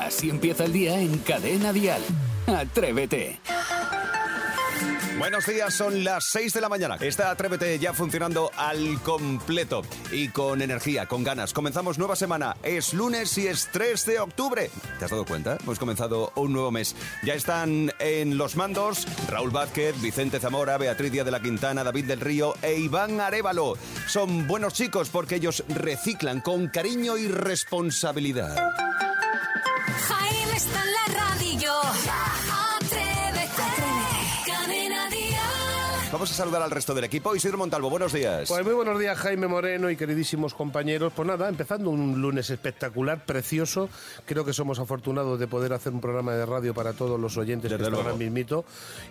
Así 0.00 0.30
empieza 0.30 0.64
el 0.64 0.72
día 0.72 1.00
en 1.00 1.18
Cadena 1.18 1.72
Dial. 1.72 2.02
Atrévete. 2.46 3.40
Buenos 5.18 5.46
días, 5.46 5.74
son 5.74 6.04
las 6.04 6.26
6 6.26 6.52
de 6.52 6.60
la 6.60 6.68
mañana. 6.68 6.96
Está 7.00 7.32
Atrévete 7.32 7.76
ya 7.80 7.92
funcionando 7.92 8.52
al 8.56 9.02
completo 9.02 9.82
y 10.12 10.28
con 10.28 10.62
energía, 10.62 11.06
con 11.06 11.24
ganas. 11.24 11.52
Comenzamos 11.52 11.98
nueva 11.98 12.14
semana. 12.14 12.56
Es 12.62 12.94
lunes 12.94 13.36
y 13.36 13.48
es 13.48 13.68
3 13.72 14.06
de 14.06 14.20
octubre. 14.20 14.70
¿Te 15.00 15.04
has 15.04 15.10
dado 15.10 15.24
cuenta? 15.24 15.58
Hemos 15.60 15.80
comenzado 15.80 16.32
un 16.36 16.52
nuevo 16.52 16.70
mes. 16.70 16.94
Ya 17.24 17.34
están 17.34 17.92
en 17.98 18.38
los 18.38 18.54
mandos 18.54 19.08
Raúl 19.28 19.50
Vázquez, 19.50 20.00
Vicente 20.00 20.38
Zamora, 20.38 20.78
Beatriz 20.78 21.10
de 21.10 21.30
la 21.30 21.42
Quintana, 21.42 21.82
David 21.82 22.04
del 22.04 22.20
Río 22.20 22.54
e 22.62 22.78
Iván 22.78 23.20
Arevalo. 23.20 23.74
Son 24.06 24.46
buenos 24.46 24.74
chicos 24.74 25.08
porque 25.10 25.34
ellos 25.34 25.64
reciclan 25.68 26.40
con 26.40 26.68
cariño 26.68 27.16
y 27.16 27.26
responsabilidad. 27.26 28.87
Vamos 36.10 36.30
a 36.30 36.34
saludar 36.34 36.62
al 36.62 36.70
resto 36.70 36.94
del 36.94 37.04
equipo. 37.04 37.36
Isidro 37.36 37.58
Montalvo, 37.58 37.90
buenos 37.90 38.14
días. 38.14 38.48
Pues 38.48 38.64
muy 38.64 38.72
buenos 38.72 38.98
días, 38.98 39.18
Jaime 39.18 39.46
Moreno 39.46 39.90
y 39.90 39.96
queridísimos 39.96 40.54
compañeros. 40.54 41.12
Pues 41.14 41.28
nada, 41.28 41.50
empezando 41.50 41.90
un 41.90 42.22
lunes 42.22 42.48
espectacular, 42.48 43.26
precioso. 43.26 43.90
Creo 44.24 44.42
que 44.42 44.54
somos 44.54 44.78
afortunados 44.78 45.38
de 45.38 45.46
poder 45.46 45.74
hacer 45.74 45.92
un 45.92 46.00
programa 46.00 46.32
de 46.32 46.46
radio 46.46 46.72
para 46.72 46.94
todos 46.94 47.20
los 47.20 47.36
oyentes 47.36 47.70
Desde 47.70 47.76
que 47.76 47.90
están 47.90 48.06
ahora 48.06 48.16
mismito. 48.16 48.64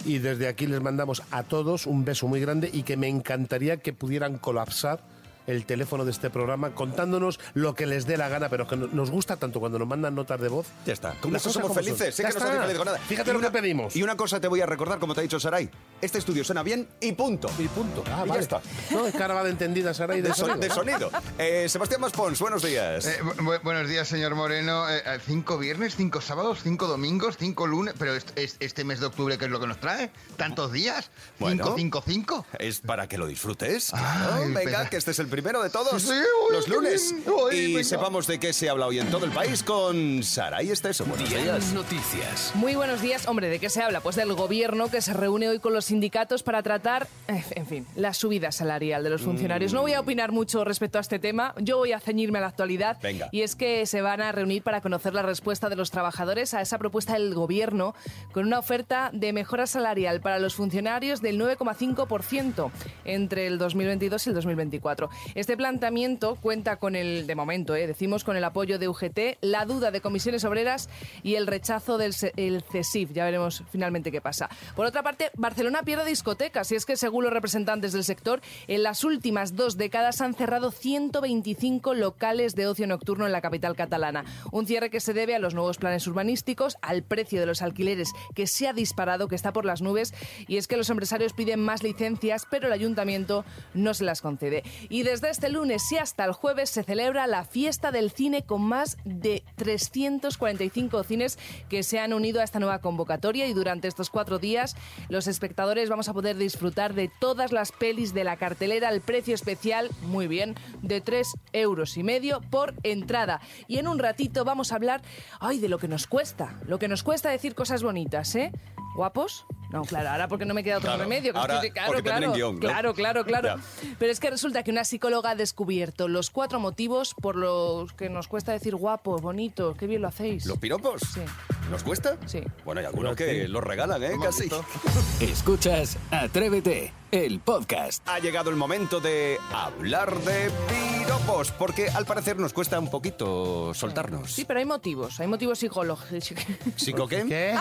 Y 0.06 0.18
desde 0.18 0.48
aquí 0.48 0.66
les 0.66 0.82
mandamos 0.82 1.22
a 1.30 1.44
todos 1.44 1.86
un 1.86 2.04
beso 2.04 2.28
muy 2.28 2.40
grande 2.40 2.68
y 2.74 2.82
que 2.82 2.98
me 2.98 3.08
encantaría 3.08 3.78
que 3.78 3.94
pudieran 3.94 4.40
colapsar 4.40 5.00
el 5.48 5.66
teléfono 5.66 6.06
de 6.06 6.12
este 6.12 6.30
programa 6.30 6.72
contándonos 6.76 7.40
lo 7.54 7.74
que 7.74 7.86
les 7.86 8.06
dé 8.06 8.18
la 8.18 8.30
gana, 8.30 8.50
pero 8.50 8.68
que 8.68 8.76
no- 8.78 8.88
nos 8.88 9.10
gusta 9.10 9.38
tanto 9.38 9.60
cuando 9.60 9.80
nos 9.80 9.88
mandan 9.88 10.14
notas 10.14 10.40
de 10.40 10.50
voz. 10.50 10.68
Ya 10.86 10.94
está. 10.94 11.14
Con 11.14 11.36
eso 11.36 11.50
somos 11.50 11.74
felices. 11.74 12.14
Sé 12.16 12.24
Ya 12.24 12.30
que 12.30 12.40
no 12.40 12.62
feliz 12.62 12.78
con 12.78 12.86
nada. 12.86 12.98
Fíjate 13.00 13.30
Y 13.30 13.34
lo 13.34 13.40
una- 13.40 13.48
que 13.50 13.60
pedimos. 13.60 13.96
Y 13.96 14.04
una 14.04 14.16
cosa 14.16 14.40
te 14.40 14.48
voy 14.48 14.62
a 14.62 14.66
recordar, 14.66 15.00
como 15.00 15.14
te 15.14 15.22
ha 15.22 15.24
dicho 15.24 15.40
Saray. 15.40 15.70
Este 16.02 16.20
estudio 16.20 16.44
suena 16.44 16.62
bien 16.64 16.88
y 17.00 17.14
punto. 17.14 17.50
Y 17.58 17.68
punto. 17.70 18.04
Ah, 18.08 18.10
Y 18.24 18.26
ya 18.26 18.26
vale. 18.26 18.42
está. 18.42 18.62
No, 18.92 19.08
es 19.08 19.16
va 19.16 19.44
de 19.44 19.50
entendida, 19.50 19.94
Sara, 19.94 20.16
y 20.16 20.22
de, 20.22 20.30
De, 20.30 20.34
son- 20.36 20.48
sonido. 20.50 20.68
de 20.68 20.74
sonido. 20.74 21.12
Eh, 21.38 21.68
Sebastián 21.70 22.02
Maspons, 22.02 22.40
buenos 22.40 22.62
días. 22.64 23.06
Eh, 23.06 23.20
bu- 23.24 23.36
bu- 23.38 23.62
buenos 23.64 23.88
días, 23.90 24.08
señor 24.08 24.36
Moreno. 24.36 24.90
Eh, 24.90 25.02
eh, 25.06 25.20
cinco 25.26 25.58
viernes, 25.58 25.96
cinco 25.96 26.22
sábados, 26.22 26.60
cinco 26.62 26.88
domingos, 26.88 27.38
cinco 27.38 27.68
lunes. 27.68 27.94
Pero 27.98 28.14
est- 28.16 28.38
est- 28.38 28.62
este, 28.62 28.84
mes 28.84 29.00
de 29.00 29.06
octubre, 29.08 29.38
¿qué 29.38 29.46
es 29.46 29.52
lo 29.52 29.60
que 29.60 29.68
nos 29.68 29.80
trae? 29.80 30.12
¿Tantos 30.36 30.72
días? 30.72 31.10
Bueno. 31.40 31.64
¿Cinco, 31.64 31.76
cinco, 31.78 32.04
cinco? 32.06 32.46
Es 32.60 32.80
para 32.82 33.08
que 33.08 33.18
lo 33.18 33.28
disfrutes. 33.28 33.94
Ay, 33.94 34.02
claro. 34.02 34.54
Venga, 34.54 34.90
que 34.90 34.98
este 34.98 35.12
es 35.12 35.20
el 35.20 35.28
primero 35.38 35.62
de 35.62 35.70
todos. 35.70 36.02
Sí, 36.02 36.10
uy, 36.10 36.52
los 36.56 36.68
lunes. 36.68 37.14
y 37.52 37.74
venga. 37.74 37.84
sepamos 37.84 38.26
de 38.26 38.40
qué 38.40 38.54
se 38.54 38.72
habla 38.72 38.88
hoy 38.88 38.98
en 38.98 39.08
todo 39.12 39.24
el 39.24 39.32
país 39.32 39.62
con 39.62 40.24
Saray 40.24 40.72
Esteso. 40.72 41.06
Buenos 41.06 41.30
Dial 41.30 41.44
días. 41.44 41.74
Noticias. 41.74 42.52
Muy 42.56 42.74
buenos 42.74 43.02
días. 43.02 43.28
Hombre, 43.28 43.48
¿de 43.48 43.60
qué 43.60 43.70
se 43.70 43.84
habla? 43.84 44.02
Pues 44.02 44.16
del 44.16 44.34
gobierno 44.34 44.90
que 44.90 45.00
se 45.00 45.14
reúne 45.14 45.48
hoy 45.48 45.60
con 45.60 45.74
los 45.74 45.86
sindicatos 45.86 46.42
para 46.42 46.64
tratar, 46.64 47.08
eh, 47.28 47.44
en 47.52 47.68
fin, 47.68 47.86
la 47.96 48.16
subida 48.16 48.52
salarial 48.52 49.04
de 49.04 49.12
los 49.12 49.22
funcionarios. 49.22 49.74
No 49.74 49.82
voy 49.82 49.94
a 49.94 50.00
opinar 50.00 50.32
mucho 50.32 50.64
respecto 50.64 50.98
a 50.98 51.02
este 51.02 51.20
tema. 51.20 51.54
Yo 51.60 51.78
voy 51.78 51.92
a 51.92 52.00
ceñirme 52.00 52.40
a 52.40 52.42
la 52.42 52.48
actualidad. 52.48 52.98
Venga. 53.04 53.30
Y 53.32 53.42
es 53.44 53.56
que 53.56 53.86
se 53.86 54.02
van 54.02 54.22
a 54.22 54.32
reunir 54.32 54.64
para 54.64 54.82
conocer 54.82 55.14
la 55.14 55.22
respuesta 55.22 55.70
de 55.70 55.76
los 55.76 55.92
trabajadores 55.92 56.56
a 56.56 56.62
esa 56.62 56.80
propuesta 56.80 57.14
del 57.14 57.36
gobierno 57.36 57.94
con 58.32 58.48
una 58.48 58.58
oferta 58.58 59.12
de 59.14 59.34
mejora 59.34 59.68
salarial 59.68 60.20
para 60.20 60.40
los 60.40 60.56
funcionarios 60.56 61.22
del 61.22 61.40
9,5% 61.40 62.72
entre 63.06 63.46
el 63.46 63.60
2022 63.60 64.26
y 64.26 64.30
el 64.30 64.36
2024. 64.36 65.10
Este 65.36 65.58
planteamiento 65.58 66.36
cuenta 66.36 66.78
con 66.78 66.96
el, 66.96 67.28
de 67.28 67.36
momento, 67.36 67.76
eh, 67.76 67.88
decimos, 67.88 68.24
con 68.24 68.38
el 68.38 68.44
apoyo 68.44 68.80
de 68.80 68.88
UGT, 68.88 69.38
la 69.42 69.66
duda 69.66 69.92
de 69.92 70.02
comisiones 70.02 70.44
obreras 70.46 70.90
y 71.24 71.36
el 71.36 71.48
rechazo 71.48 71.98
del 71.98 72.14
el 72.36 72.64
CESIF. 72.64 73.12
Ya 73.14 73.26
veremos 73.26 73.64
finalmente 73.72 74.12
qué 74.12 74.22
pasa. 74.22 74.50
Por 74.76 74.86
otra 74.86 75.04
parte, 75.04 75.32
Barcelona 75.36 75.84
pierde 75.84 76.06
discotecas 76.06 76.72
y 76.72 76.76
es 76.76 76.86
que, 76.86 76.98
según 76.98 77.24
los 77.24 77.34
representantes 77.34 77.94
del 77.94 78.04
sector, 78.04 78.42
en 78.68 78.84
las 78.84 79.04
últimas 79.04 79.56
dos 79.56 79.78
décadas 79.78 80.22
han 80.22 80.34
cerrado 80.34 80.72
125 80.72 81.94
locales 81.94 82.56
de 82.56 82.68
ocio 82.68 82.88
nocturno 82.88 83.26
en 83.26 83.32
la 83.32 83.42
capital 83.42 83.76
catalana. 83.76 84.26
Un 84.52 84.66
cierre 84.66 84.90
que 84.90 85.00
se 85.00 85.14
debe 85.14 85.36
a 85.36 85.40
los 85.40 85.54
nuevos 85.54 85.78
planes 85.78 86.08
urbanísticos, 86.08 86.78
al 86.82 87.04
precio 87.04 87.40
de 87.40 87.46
los 87.46 87.62
alquileres 87.62 88.12
que 88.36 88.48
se 88.48 88.68
ha 88.68 88.74
disparado, 88.74 89.28
que 89.28 89.36
está 89.36 89.54
por 89.54 89.66
las 89.66 89.82
nubes, 89.82 90.14
y 90.48 90.58
es 90.58 90.68
que 90.68 90.78
los 90.78 90.90
empresarios 90.90 91.34
piden 91.34 91.60
más 91.60 91.84
licencias, 91.84 92.48
pero 92.50 92.68
el 92.68 92.74
ayuntamiento 92.74 93.46
no 93.74 93.94
se 93.94 94.04
las 94.04 94.22
concede. 94.22 94.64
Y 94.90 95.04
desde 95.04 95.17
este 95.26 95.50
lunes 95.50 95.92
y 95.92 95.98
hasta 95.98 96.24
el 96.24 96.32
jueves 96.32 96.70
se 96.70 96.84
celebra 96.84 97.28
la 97.28 97.44
fiesta 97.44 97.92
del 97.92 98.12
cine 98.12 98.44
con 98.44 98.62
más 98.62 98.98
de 99.04 99.44
345 99.56 101.04
cines 101.04 101.40
que 101.70 101.84
se 101.84 102.00
han 102.00 102.14
unido 102.14 102.40
a 102.40 102.44
esta 102.44 102.60
nueva 102.60 102.80
convocatoria 102.80 103.48
y 103.48 103.54
durante 103.54 103.88
estos 103.88 104.10
cuatro 104.10 104.38
días 104.38 104.76
los 105.10 105.28
espectadores 105.28 105.90
vamos 105.90 106.08
a 106.10 106.14
poder 106.14 106.38
disfrutar 106.38 106.94
de 106.94 107.10
todas 107.20 107.52
las 107.52 107.72
pelis 107.72 108.14
de 108.14 108.24
la 108.24 108.38
cartelera 108.38 108.90
al 108.90 109.02
precio 109.02 109.34
especial, 109.34 109.90
muy 110.04 110.28
bien, 110.28 110.56
de 110.82 111.02
3 111.02 111.28
euros 111.54 111.98
y 111.98 112.04
medio 112.04 112.42
por 112.42 112.76
entrada. 112.84 113.42
Y 113.68 113.80
en 113.80 113.88
un 113.88 114.00
ratito 114.00 114.46
vamos 114.46 114.72
a 114.72 114.76
hablar, 114.76 115.02
ay, 115.40 115.60
de 115.60 115.70
lo 115.70 115.80
que 115.80 115.88
nos 115.88 116.08
cuesta, 116.08 116.60
lo 116.66 116.80
que 116.80 116.88
nos 116.88 117.04
cuesta 117.04 117.30
decir 117.30 117.56
cosas 117.56 117.84
bonitas, 117.84 118.36
¿eh? 118.36 118.52
¿Guapos? 118.96 119.46
No, 119.70 119.82
claro, 119.84 120.10
ahora 120.10 120.28
porque 120.30 120.46
no 120.46 120.54
me 120.54 120.64
queda 120.64 120.78
otro 120.78 120.88
Claro, 120.88 121.04
remedio. 121.04 121.34
que 121.34 121.40
ahora 121.40 121.56
estoy- 121.56 121.72
claro, 121.72 121.92
claro, 122.02 122.20
vienen 122.20 122.34
guion, 122.34 122.56
¿no? 122.56 122.60
claro, 122.62 122.94
claro, 122.94 123.26
claro. 123.26 123.56
Pero 124.00 124.12
es 124.12 124.20
que 124.20 124.30
resulta 124.30 124.64
que 124.64 124.72
una 124.72 124.86
psicóloga 124.86 125.32
ha 125.32 125.36
descubierto 125.36 126.08
los 126.08 126.30
cuatro 126.30 126.60
motivos 126.60 127.14
por 127.14 127.36
los 127.36 127.92
que 127.94 128.10
nos 128.10 128.28
cuesta 128.30 128.54
decir 128.54 128.76
guapos, 128.76 129.22
bonitos, 129.22 129.76
qué 129.78 129.86
bien 129.88 130.02
lo 130.02 130.08
hacéis. 130.08 130.46
¿Los 130.46 130.58
piropos? 130.58 131.02
Sí. 131.14 131.22
¿Nos 131.70 131.84
cuesta? 131.84 132.18
Sí. 132.26 132.42
Bueno, 132.64 132.80
hay 132.80 132.86
algunos 132.88 133.16
que 133.16 133.48
los 133.48 133.64
regalan, 133.64 134.02
¿eh? 134.04 134.12
Casi. 134.22 134.50
Escuchas 135.20 135.98
Atrévete, 136.12 136.94
el 137.12 137.40
podcast. 137.40 138.08
Ha 138.08 138.20
llegado 138.20 138.50
el 138.50 138.56
momento 138.56 139.00
de 139.02 139.38
hablar 139.54 140.18
de 140.22 140.50
piropos, 140.70 141.52
porque 141.52 141.90
al 141.90 142.06
parecer 142.06 142.38
nos 142.38 142.54
cuesta 142.54 142.80
un 142.80 142.90
poquito 142.90 143.74
soltarnos. 143.74 144.32
Sí, 144.32 144.46
pero 144.46 144.60
hay 144.60 144.66
motivos, 144.66 145.20
hay 145.20 145.28
motivos 145.28 145.60
psicológicos. 145.60 146.46
¿Psico 146.78 147.08
qué? 147.08 147.26
¿Qué? 147.28 147.58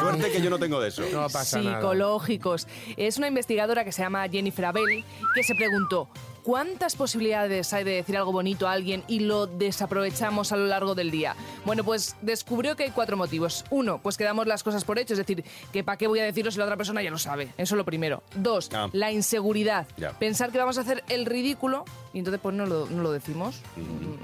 Suerte 0.00 0.30
que 0.30 0.42
yo 0.42 0.50
no 0.50 0.58
tengo 0.58 0.80
de 0.80 0.88
eso. 0.88 1.02
No 1.10 1.28
pasa 1.28 1.60
nada. 1.62 1.78
psicológicos. 1.78 2.66
Es 2.96 3.16
una 3.16 3.28
investigadora 3.28 3.84
que 3.84 3.92
se 3.92 4.02
llama 4.02 4.28
Jennifer 4.28 4.66
Abel 4.66 5.04
que 5.34 5.42
se 5.42 5.54
preguntó 5.54 6.08
¿Cuántas 6.42 6.96
posibilidades 6.96 7.72
hay 7.72 7.84
de 7.84 7.92
decir 7.92 8.16
algo 8.16 8.32
bonito 8.32 8.66
a 8.66 8.72
alguien 8.72 9.04
y 9.06 9.20
lo 9.20 9.46
desaprovechamos 9.46 10.50
a 10.50 10.56
lo 10.56 10.66
largo 10.66 10.96
del 10.96 11.12
día? 11.12 11.36
Bueno, 11.64 11.84
pues 11.84 12.16
descubrió 12.20 12.74
que 12.74 12.82
hay 12.82 12.90
cuatro 12.90 13.16
motivos. 13.16 13.64
Uno, 13.70 14.00
pues 14.02 14.16
que 14.16 14.24
damos 14.24 14.48
las 14.48 14.64
cosas 14.64 14.84
por 14.84 14.98
hecho, 14.98 15.14
es 15.14 15.18
decir, 15.18 15.44
que 15.72 15.84
para 15.84 15.96
qué 15.96 16.08
voy 16.08 16.18
a 16.18 16.24
decirlo 16.24 16.50
si 16.50 16.58
la 16.58 16.64
otra 16.64 16.76
persona 16.76 17.00
ya 17.00 17.10
lo 17.12 17.18
sabe. 17.18 17.44
Eso 17.56 17.74
es 17.74 17.78
lo 17.78 17.84
primero. 17.84 18.24
Dos, 18.34 18.70
Ah. 18.74 18.88
la 18.92 19.12
inseguridad. 19.12 19.86
Pensar 20.18 20.50
que 20.50 20.58
vamos 20.58 20.78
a 20.78 20.80
hacer 20.80 21.04
el 21.08 21.26
ridículo 21.26 21.84
y 22.12 22.18
entonces 22.18 22.40
pues 22.42 22.54
no 22.54 22.66
lo, 22.66 22.86
no 22.86 23.02
lo 23.02 23.12
decimos. 23.12 23.60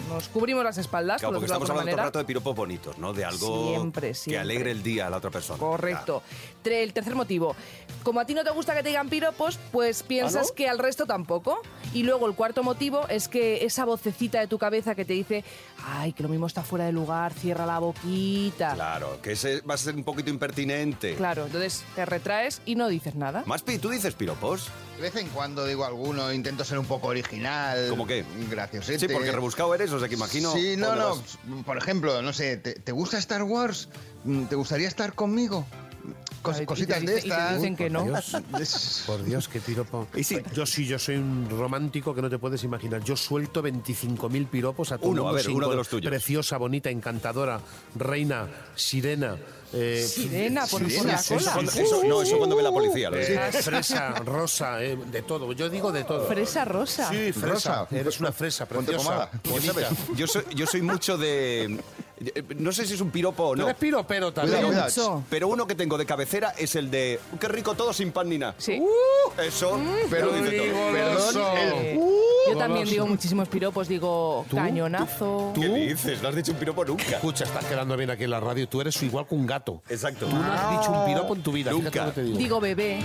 Nos 0.09 0.29
cubrimos 0.29 0.65
las 0.65 0.79
espaldas, 0.79 1.21
Claro, 1.21 1.35
por 1.35 1.41
porque 1.41 1.47
estamos 1.47 1.71
alguna 1.71 1.81
hablando 1.81 1.97
todo 1.97 2.01
el 2.01 2.07
rato 2.09 2.19
de 2.19 2.25
piropos 2.25 2.57
bonitos, 2.57 2.99
¿no? 2.99 3.13
De 3.13 3.25
algo 3.25 3.69
Siempre, 3.71 4.13
que 4.25 4.39
alegre 4.39 4.71
el 4.71 4.83
día 4.83 5.07
a 5.07 5.11
la 5.11 5.19
otra 5.19 5.31
persona. 5.31 5.59
Correcto. 5.59 6.23
El 6.65 6.93
tercer 6.93 7.15
motivo. 7.15 7.57
Como 8.03 8.21
a 8.21 8.27
ti 8.27 8.35
no 8.35 8.45
te 8.45 8.51
gusta 8.51 8.75
que 8.75 8.83
te 8.83 8.91
digan 8.91 9.09
piropos, 9.09 9.59
pues 9.73 10.03
piensas 10.03 10.49
¿Ah, 10.49 10.51
no? 10.51 10.55
que 10.55 10.69
al 10.69 10.79
resto 10.79 11.07
tampoco. 11.07 11.63
Y 11.95 12.03
luego 12.03 12.27
el 12.27 12.35
cuarto 12.35 12.63
motivo 12.63 13.09
es 13.09 13.27
que 13.29 13.65
esa 13.65 13.87
vocecita 13.87 14.39
de 14.41 14.49
tu 14.49 14.59
cabeza 14.59 14.95
que 14.95 15.07
te 15.07 15.15
dice, 15.15 15.45
ay, 15.87 16.13
que 16.13 16.23
lo 16.23 16.29
mismo 16.29 16.47
está 16.47 16.63
fuera 16.63 16.85
de 16.85 16.93
lugar, 16.93 17.33
cierra 17.33 17.65
la 17.65 17.79
boquita. 17.79 18.75
Claro, 18.75 19.19
que 19.23 19.33
ese 19.33 19.63
va 19.63 19.75
a 19.75 19.79
ser 19.79 19.95
un 19.95 20.05
poquito 20.05 20.29
impertinente. 20.29 21.15
Claro, 21.15 21.47
entonces 21.47 21.85
te 21.95 22.05
retraes 22.05 22.61
y 22.67 22.75
no 22.75 22.89
dices 22.89 23.15
nada. 23.15 23.45
Maspi, 23.47 23.79
¿tú 23.79 23.89
dices 23.89 24.15
piropos? 24.15 24.69
De 24.97 25.03
vez 25.03 25.17
en 25.17 25.29
cuando 25.29 25.65
digo 25.65 25.85
alguno, 25.85 26.33
intento 26.33 26.65
ser 26.65 26.79
un 26.79 26.87
poco 26.87 27.09
original. 27.09 27.78
¿Cómo 27.91 28.07
qué? 28.07 28.25
Graciosete. 28.51 28.99
Sí, 28.99 29.09
porque 29.13 29.33
rebuscado 29.33 29.75
eres, 29.75 29.93
o 29.93 29.99
sea 29.99 30.09
que 30.09 30.15
imagino... 30.15 30.53
Sí, 30.53 30.77
no, 30.77 30.89
¿dónde 30.89 31.03
no. 31.03 31.17
vas? 31.17 31.39
Por 31.65 31.79
ejemplo, 31.79 32.23
no 32.23 32.33
sé, 32.33 32.57
¿te, 32.57 32.75
te 32.75 32.93
gusta 32.93 33.19
Star 33.19 33.43
Wars? 33.43 33.89
Mm, 34.25 34.45
¿Te 34.45 34.57
gustaría 34.57 34.89
estar 34.89 35.15
conmigo? 35.15 35.67
Cos- 36.43 36.55
Ay, 36.57 36.59
y 36.59 36.61
te 36.63 36.67
cositas 36.67 37.01
de 37.01 37.07
dice- 37.15 37.19
y 37.27 37.31
te 37.31 37.37
estas. 37.37 37.57
dicen 37.57 37.77
que 37.77 37.91
no. 37.91 38.05
Dios. 38.05 39.03
Por 39.07 39.25
Dios, 39.25 39.49
qué 39.49 39.61
piropo. 39.61 40.07
Y 40.15 40.23
sí. 40.25 40.39
Yo 40.55 40.65
sí, 40.67 40.87
yo 40.87 40.99
soy 40.99 41.17
un 41.17 41.49
romántico 41.51 42.15
que 42.15 42.23
no 42.23 42.31
te 42.31 42.39
puedes 42.39 42.63
imaginar. 42.65 43.03
Yo 43.03 43.17
suelto 43.17 43.63
25.000 43.63 44.47
piropos 44.47 44.93
a 44.93 44.99
todo 44.99 45.11
Uno, 45.11 45.29
a 45.29 45.33
ver, 45.33 45.49
uno 45.51 45.69
de 45.69 45.77
los 45.77 45.89
tuyos. 45.89 46.09
Preciosa, 46.11 46.57
bonita, 46.59 46.91
encantadora, 46.91 47.61
reina, 47.97 48.47
sirena. 48.75 49.37
eh, 49.73 50.03
Sirena, 50.09 50.67
por, 50.67 50.81
por 50.83 50.91
Sirena, 50.91 51.13
la 51.13 51.19
sí, 51.19 51.35
cola. 51.35 51.53
Cuando- 51.53 51.73
eso- 51.73 52.05
no, 52.05 52.23
eso 52.23 52.39
cuando 52.39 52.57
ve 52.57 52.63
la 52.63 52.71
policía. 52.73 53.11
lo 53.11 53.17
eh, 53.19 53.21
dice. 53.51 53.63
fresa, 53.63 54.11
rosa, 54.25 54.83
eh, 54.83 54.97
de 54.97 55.23
todo. 55.23 55.53
Yo 55.53 55.69
digo 55.69 55.93
de 55.93 56.05
todo. 56.05 56.27
Fresa 56.27 56.65
rosa. 56.65 57.11
Sí, 57.11 57.33
fresa. 57.33 57.85
Rosa. 57.85 57.89
Eres 57.91 58.19
una 58.21 58.33
fresa 58.33 58.67
Ponte 58.67 58.93
preciosa. 58.93 59.31
pomada. 59.43 59.61
Ya 59.61 59.73
sabes, 59.73 59.89
yo 60.17 60.27
soy, 60.27 60.43
yo 60.55 60.67
soy 60.67 60.81
mucho 60.83 61.19
de... 61.19 61.79
No 62.57 62.73
sé 62.73 62.87
si 62.87 62.95
es 62.95 63.01
un 63.01 63.11
piropo 63.11 63.45
o 63.45 63.51
Tú 63.53 63.59
no. 63.61 63.65
eres 63.67 63.77
piropero 63.79 64.33
también. 64.33 64.65
Cuidado. 64.67 65.23
Pero 65.31 65.49
uno 65.49 65.67
que 65.67 65.75
tengo 65.75 65.97
de 65.99 66.05
cabecera 66.07 66.55
es 66.59 66.75
el 66.75 66.91
de 66.91 67.21
qué 67.39 67.49
rico 67.49 67.75
todo 67.75 67.93
sin 67.93 68.11
pan 68.13 68.29
ni 68.29 68.39
nada. 68.39 68.55
Sí. 68.59 68.83
Eso. 69.43 69.79
Pero 70.11 70.31
ya 70.33 70.37
lo 70.37 70.43
dice 70.45 70.57
todo. 70.59 70.93
Perdón, 70.93 71.59
el- 71.59 71.99
Yo 72.53 72.59
también 72.59 72.89
digo 72.89 73.07
muchísimos 73.07 73.49
piropos, 73.49 73.89
digo 73.89 74.45
cañonazo. 74.55 75.53
¿Qué 75.55 75.69
dices? 75.69 76.23
No 76.23 76.29
has 76.29 76.35
dicho 76.35 76.53
un 76.53 76.59
piropo 76.59 76.85
nunca. 76.85 77.03
Escucha, 77.05 77.45
estás 77.45 77.65
quedando 77.67 77.97
bien 77.97 78.11
aquí 78.11 78.25
en 78.25 78.31
la 78.31 78.41
radio. 78.41 78.69
Tú 78.69 78.81
eres 78.81 79.01
igual 79.03 79.27
que 79.27 79.35
un 79.35 79.47
gato. 79.47 79.83
Exacto. 79.89 80.27
Tú 80.27 80.37
no 80.37 80.53
has 80.53 80.71
dicho 80.81 80.91
un 80.91 81.05
piropo 81.07 81.35
en 81.35 81.43
tu 81.43 81.53
vida. 81.53 81.71
Nunca. 81.71 82.13
Te 82.13 82.23
digo. 82.23 82.39
Digo 82.39 82.61
bebé. 82.61 83.01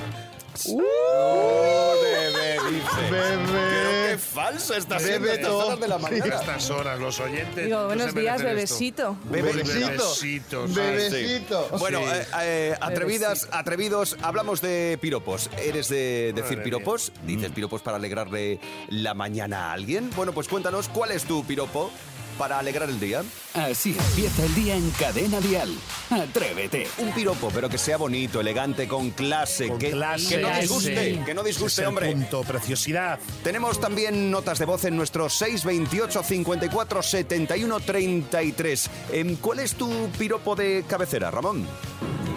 Oh, 0.69 1.93
bebé, 2.01 2.53
dice. 2.69 3.11
Bebé. 3.11 3.92
Qué 4.13 4.19
falso 4.19 4.75
estás 4.75 5.01
siendo 5.01 5.27
a 5.27 5.33
estas 5.33 5.49
Bebeto. 5.49 5.65
horas 5.65 5.79
de 5.79 5.87
la 5.87 5.95
A 5.95 5.97
mañana. 5.97 6.35
estas 6.35 6.69
horas, 6.69 6.99
los 6.99 7.19
oyentes. 7.19 7.65
Digo, 7.65 7.87
buenos 7.87 8.13
días, 8.13 8.43
bebesito. 8.43 9.17
Bebecito. 9.23 9.73
Bebesitos. 9.73 10.75
Bebecito. 10.75 11.67
Bueno, 11.79 11.99
eh, 12.13 12.27
eh, 12.43 12.75
atrevidas, 12.79 13.47
atrevidos, 13.51 14.15
hablamos 14.21 14.61
de 14.61 14.99
piropos. 15.01 15.49
¿Eres 15.57 15.89
de 15.89 16.31
decir 16.35 16.57
Madre 16.57 16.63
piropos? 16.63 17.11
¿Dices 17.25 17.51
piropos 17.53 17.81
para 17.81 17.97
alegrarle 17.97 18.59
la 18.89 19.15
mañana 19.15 19.71
a 19.71 19.73
alguien? 19.73 20.11
Bueno, 20.15 20.31
pues 20.31 20.47
cuéntanos, 20.47 20.89
¿cuál 20.89 21.11
es 21.11 21.23
tu 21.23 21.43
piropo 21.43 21.89
para 22.33 22.59
alegrar 22.59 22.89
el 22.89 22.99
día? 22.99 23.23
Así 23.53 23.95
empieza 23.97 24.43
el 24.45 24.55
día 24.55 24.75
en 24.75 24.89
Cadena 24.91 25.39
Dial. 25.39 25.69
Atrévete. 26.09 26.87
Un 26.97 27.11
piropo, 27.13 27.49
pero 27.53 27.69
que 27.69 27.77
sea 27.77 27.97
bonito, 27.97 28.41
elegante, 28.41 28.87
con 28.87 29.11
clase, 29.11 29.67
Con 29.67 29.79
que, 29.79 29.91
clase, 29.91 30.35
que 30.37 30.41
no 30.41 30.49
disguste, 30.59 31.21
que 31.25 31.33
no 31.33 31.43
disguste, 31.43 31.73
es 31.73 31.79
el 31.79 31.87
hombre. 31.87 32.11
punto, 32.11 32.41
preciosidad. 32.43 33.19
Tenemos 33.43 33.79
también 33.79 34.31
notas 34.31 34.59
de 34.59 34.65
voz 34.65 34.85
en 34.85 34.95
nuestro 34.95 35.29
628 35.29 36.23
54 36.23 37.01
71 37.03 37.79
33. 37.79 38.89
Em, 39.11 39.35
¿Cuál 39.37 39.59
es 39.59 39.75
tu 39.75 40.09
piropo 40.17 40.55
de 40.55 40.83
cabecera, 40.87 41.31
Ramón? 41.31 41.65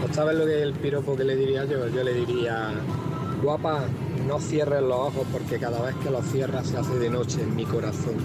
¿No 0.07 0.15
sabes 0.15 0.37
lo 0.37 0.45
que 0.47 0.57
es 0.57 0.63
el 0.63 0.75
piropo 0.75 1.17
que 1.17 1.25
le 1.25 1.37
diría 1.37 1.65
yo? 1.65 1.89
Yo 1.89 2.03
le 2.05 2.13
diría, 2.15 2.71
guapa, 3.43 3.85
no 4.27 4.39
cierres 4.41 4.83
los 4.83 4.99
ojos 4.99 5.27
porque 5.33 5.59
cada 5.59 5.81
vez 5.83 5.95
que 6.03 6.11
los 6.11 6.25
cierras 6.27 6.67
se 6.67 6.77
hace 6.77 6.95
de 6.99 7.09
noche 7.11 7.41
en 7.43 7.57
mi 7.57 7.65
corazón. 7.65 8.17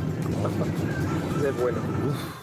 Es 1.44 1.58
bueno. 1.60 1.78